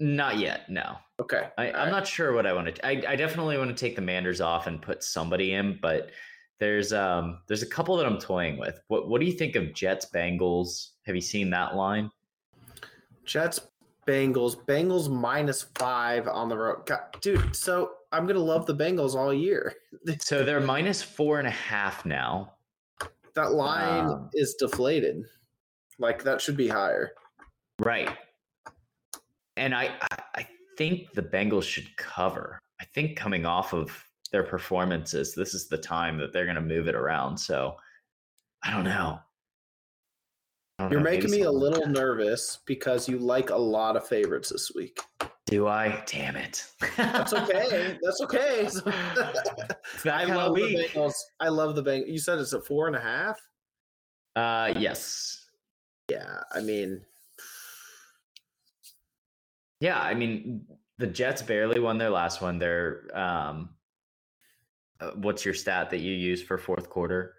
[0.00, 0.68] not yet.
[0.68, 1.48] No, Okay.
[1.56, 1.90] I I'm right.
[1.90, 2.86] not sure what I want to.
[2.86, 6.10] I, I definitely want to take the Manders off and put somebody in, but
[6.60, 8.78] there's um there's a couple that I'm toying with.
[8.88, 10.90] What what do you think of Jets Bengals?
[11.06, 12.10] Have you seen that line?
[13.24, 13.60] Jets,
[14.06, 16.86] Bengals, Bengals minus five on the road.
[16.86, 19.74] God, dude, so I'm gonna love the Bengals all year.
[20.18, 22.52] So they're minus four and a half now.
[23.34, 25.24] That line Um, is deflated.
[25.98, 27.12] Like that should be higher.
[27.78, 28.10] Right.
[29.56, 32.58] And I, I I think the Bengals should cover.
[32.80, 33.96] I think coming off of
[34.30, 37.38] their performances, this is the time that they're going to move it around.
[37.38, 37.76] So
[38.62, 39.20] I don't know.
[40.80, 44.72] You're know, making me a little nervous because you like a lot of favorites this
[44.74, 45.00] week.
[45.46, 46.02] Do I?
[46.06, 46.66] Damn it.
[46.96, 47.98] That's okay.
[48.02, 48.66] That's okay.
[50.10, 50.88] I love the.
[50.94, 51.14] Bengals.
[51.38, 52.08] I love the Bengals.
[52.08, 53.38] You said it's a four and a half.
[54.34, 55.46] Uh, yes.
[56.10, 57.00] Yeah, I mean,
[59.80, 60.00] Yeah.
[60.00, 60.66] I mean,
[60.98, 62.58] the Jets barely won their last one.
[62.58, 63.70] They're, um,
[65.00, 67.34] uh, what's your stat that you use for fourth quarter?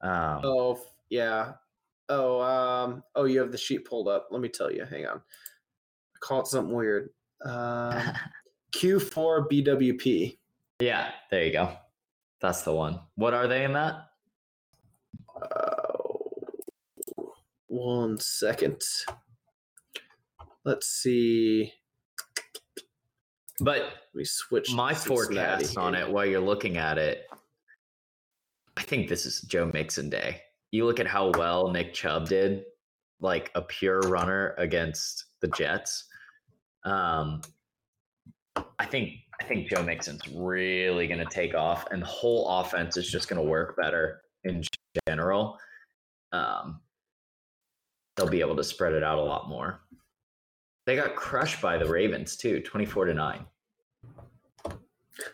[0.00, 1.52] Um, oh yeah.
[2.14, 4.28] Oh, um, oh, you have the sheet pulled up.
[4.30, 4.84] Let me tell you.
[4.84, 5.16] Hang on.
[5.16, 7.08] I call it something weird.
[7.42, 8.12] Um,
[8.76, 10.36] Q4 BWP.
[10.80, 11.74] Yeah, there you go.
[12.42, 13.00] That's the one.
[13.14, 14.08] What are they in that?
[15.40, 15.92] Uh,
[17.68, 18.82] one second.
[20.66, 21.72] Let's see.
[23.58, 24.74] But me switch.
[24.74, 27.26] my forecast on it while you're looking at it,
[28.76, 30.42] I think this is Joe Mixon day.
[30.72, 32.64] You look at how well Nick Chubb did,
[33.20, 36.04] like a pure runner against the Jets.
[36.84, 37.42] Um,
[38.78, 39.10] I think
[39.40, 43.28] I think Joe Mixon's really going to take off, and the whole offense is just
[43.28, 44.62] going to work better in
[45.08, 45.58] general.
[46.32, 46.80] Um,
[48.16, 49.82] they'll be able to spread it out a lot more.
[50.86, 53.44] They got crushed by the Ravens too, twenty-four to nine.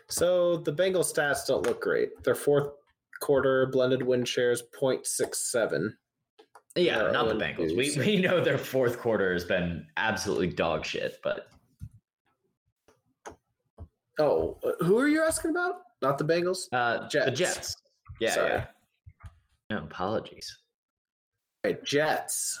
[0.09, 2.23] So the Bengals stats don't look great.
[2.23, 2.73] They're fourth
[3.19, 5.91] quarter blended win shares 0.67.
[6.75, 7.75] Yeah, Yeah, not the Bengals.
[7.75, 11.47] We we know their fourth quarter has been absolutely dog shit, but
[14.19, 15.75] Oh, uh, who are you asking about?
[16.01, 16.67] Not the Bengals?
[16.73, 17.39] uh, the Jets.
[17.39, 17.75] Jets.
[18.19, 18.49] Yeah, Sorry.
[18.49, 18.65] yeah.
[19.69, 20.57] No apologies.
[21.63, 22.59] All right, Jets.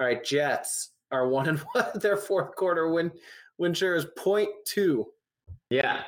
[0.00, 1.86] All right, Jets are one and one.
[1.96, 3.10] Their fourth quarter win
[3.58, 5.04] win share is 0.2.
[5.70, 6.02] Yeah,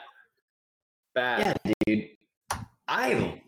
[1.14, 1.58] Bad.
[1.64, 2.08] yeah, dude.
[2.88, 3.42] I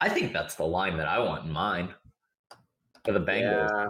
[0.00, 1.94] I think that's the line that I want in mine
[3.04, 3.68] for the Bengals.
[3.70, 3.88] Yeah.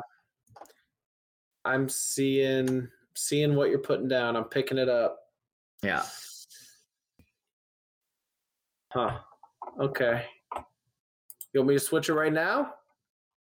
[1.65, 4.37] I'm seeing seeing what you're putting down.
[4.37, 5.19] I'm picking it up.
[5.83, 6.03] Yeah.
[8.93, 9.19] Huh.
[9.81, 10.25] Okay.
[11.53, 12.75] You want me to switch it right now?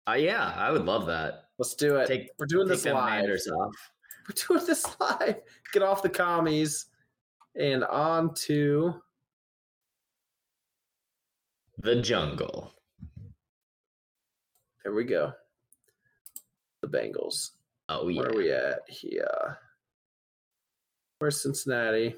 [0.08, 1.44] Uh, yeah, I would love that.
[1.58, 2.06] Let's do it.
[2.06, 3.24] Take- We're doing this live.
[3.24, 3.90] Off.
[4.28, 5.36] We're doing this live.
[5.72, 6.86] Get off the commies
[7.54, 8.94] and on to
[11.78, 12.72] The jungle.
[14.84, 15.32] there we go.
[16.82, 17.50] The Bengals.
[17.88, 18.20] Oh yeah.
[18.20, 19.58] Where are we at here?
[21.18, 22.16] Where's Cincinnati?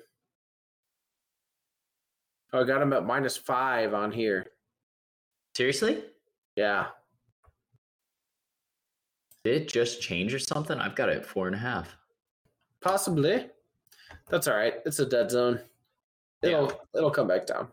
[2.53, 4.47] Oh, I got them at minus five on here.
[5.57, 6.05] Seriously?
[6.57, 6.87] Yeah.
[9.45, 10.79] Did it just change or something?
[10.79, 11.97] I've got it at four and a half.
[12.81, 13.47] Possibly.
[14.29, 14.75] That's all right.
[14.87, 15.61] It's a dead zone.
[16.43, 17.69] It'll it'll come back down.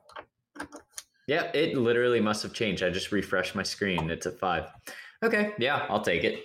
[1.27, 2.83] Yeah, it literally must have changed.
[2.83, 4.09] I just refreshed my screen.
[4.09, 4.65] It's at five.
[5.23, 6.39] Okay, yeah, I'll take it.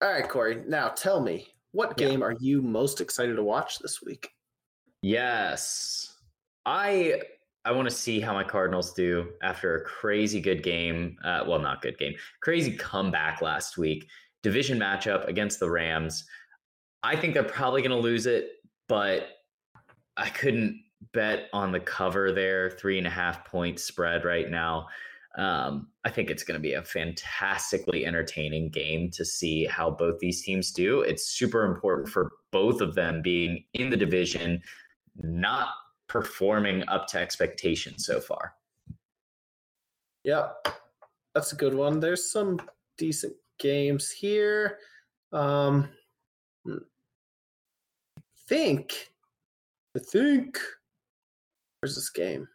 [0.00, 0.62] All right, Cory.
[0.66, 2.08] Now tell me, what Yeah.
[2.08, 4.28] game are you most excited to watch this week?
[5.02, 6.16] Yes.
[6.66, 7.22] I
[7.64, 11.18] I want to see how my Cardinals do after a crazy good game.
[11.24, 14.08] Uh, well, not good game, crazy comeback last week.
[14.42, 16.24] Division matchup against the Rams.
[17.02, 18.52] I think they're probably going to lose it,
[18.88, 19.28] but
[20.16, 20.82] I couldn't
[21.12, 22.70] bet on the cover there.
[22.70, 24.88] Three and a half point spread right now.
[25.36, 30.18] Um, I think it's going to be a fantastically entertaining game to see how both
[30.18, 31.02] these teams do.
[31.02, 34.60] It's super important for both of them being in the division,
[35.16, 35.68] not
[36.08, 38.54] performing up to expectations so far.
[40.24, 40.68] Yep.
[41.34, 42.00] That's a good one.
[42.00, 42.60] There's some
[42.96, 44.78] decent games here.
[45.32, 45.90] Um.
[48.48, 49.10] Think
[49.96, 50.58] I think
[51.80, 52.48] where's this game?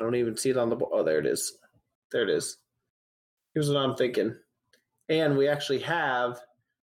[0.00, 1.58] I don't even see it on the bo- oh there it is.
[2.10, 2.58] There it is.
[3.54, 4.34] Here's what I'm thinking.
[5.08, 6.40] And we actually have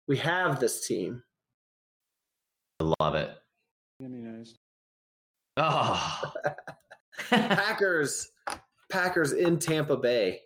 [0.07, 1.23] we have this team.
[2.79, 3.31] I love it.
[5.57, 6.21] Oh,
[7.29, 8.29] Packers,
[8.89, 10.39] Packers in Tampa Bay.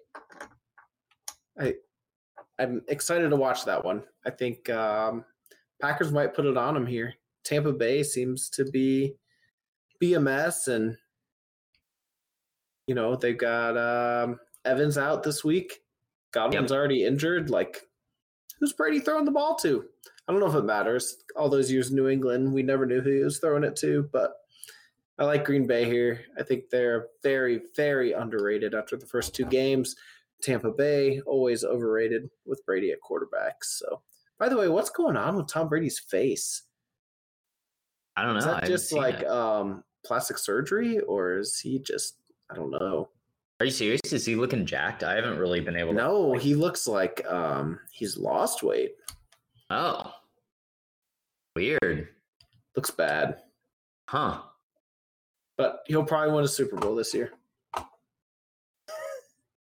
[1.60, 1.76] I,
[2.60, 4.04] I'm excited to watch that one.
[4.26, 5.26] I think um,
[5.82, 7.14] Packers might put it on them here.
[7.44, 9.16] Tampa Bay seems to be
[10.00, 10.96] be a mess, and
[12.88, 15.82] you know they've got um, Evans out this week.
[16.32, 17.50] Godwin's already injured.
[17.50, 17.82] Like,
[18.60, 19.86] who's Brady throwing the ball to?
[20.28, 21.18] I don't know if it matters.
[21.36, 24.10] All those years in New England, we never knew who he was throwing it to,
[24.12, 24.34] but
[25.20, 26.22] I like Green Bay here.
[26.40, 29.96] I think they're very, very underrated after the first two games.
[30.44, 33.64] Tampa Bay, always overrated with Brady at quarterback.
[33.64, 34.02] So,
[34.38, 36.64] by the way, what's going on with Tom Brady's face?
[38.16, 38.40] I don't know.
[38.40, 42.18] Is that haven't just like um, plastic surgery, or is he just,
[42.52, 43.10] I don't know.
[43.60, 44.02] Are you serious?
[44.12, 45.04] Is he looking jacked?
[45.04, 45.98] I haven't really been able to.
[45.98, 48.96] No, he looks like um, he's lost weight.
[49.70, 50.12] Oh,
[51.56, 52.10] weird.
[52.76, 53.38] Looks bad,
[54.10, 54.42] Huh.
[55.58, 57.32] but he'll probably win a Super Bowl this year.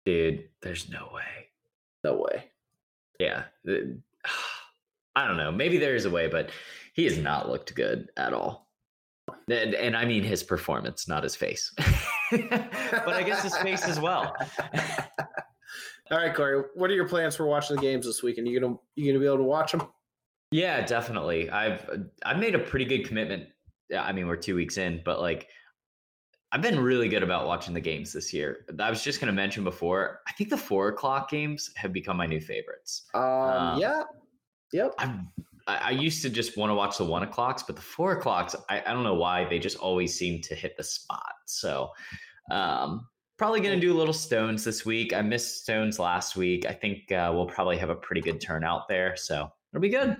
[0.07, 1.49] Dude, there's no way.
[2.05, 2.45] No way.
[3.19, 3.43] Yeah.
[5.17, 5.51] I don't know.
[5.51, 6.49] Maybe there is a way, but
[6.93, 8.69] he has not looked good at all.
[9.51, 11.73] And, and I mean his performance, not his face.
[12.31, 14.33] but I guess his face as well.
[16.09, 16.63] All right, Cory.
[16.75, 18.47] What are your plans for watching the games this weekend?
[18.47, 19.83] You gonna you gonna be able to watch them?
[20.51, 21.49] Yeah, definitely.
[21.49, 21.85] I've
[22.25, 23.47] I've made a pretty good commitment.
[23.93, 25.49] I mean, we're two weeks in, but like
[26.51, 28.65] I've been really good about watching the games this year.
[28.79, 32.25] I was just gonna mention before, I think the four o'clock games have become my
[32.25, 33.03] new favorites.
[33.13, 34.03] Um, Um, yeah.
[34.71, 34.93] Yep.
[34.97, 35.09] I've,
[35.67, 38.55] I, I used to just want to watch the one o'clocks, but the four o'clocks,
[38.69, 41.33] I, I don't know why they just always seem to hit the spot.
[41.45, 41.89] So,
[42.51, 45.13] um, Probably going to do a little Stones this week.
[45.13, 46.65] I missed Stones last week.
[46.65, 49.15] I think uh, we'll probably have a pretty good turnout there.
[49.15, 50.17] So it'll be good.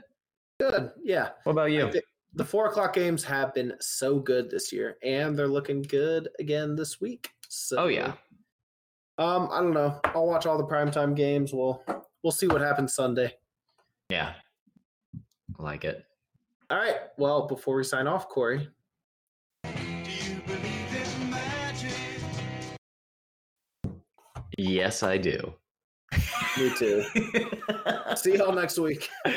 [0.59, 0.91] Good.
[1.03, 1.29] Yeah.
[1.43, 1.91] What about you?
[2.33, 6.75] The four o'clock games have been so good this year, and they're looking good again
[6.75, 7.29] this week.
[7.49, 8.13] So, Oh, yeah.
[9.17, 9.99] Um, I don't know.
[10.03, 11.51] I'll watch all the primetime games.
[11.51, 11.83] We'll
[12.21, 13.33] we'll see what happens Sunday.
[14.09, 14.33] Yeah.
[15.59, 16.05] I like it.
[16.69, 16.97] All right.
[17.17, 18.69] Well, before we sign off, Cory,
[24.57, 25.53] Yes, I do.
[26.57, 27.03] me too.
[28.15, 29.09] see y'all next week.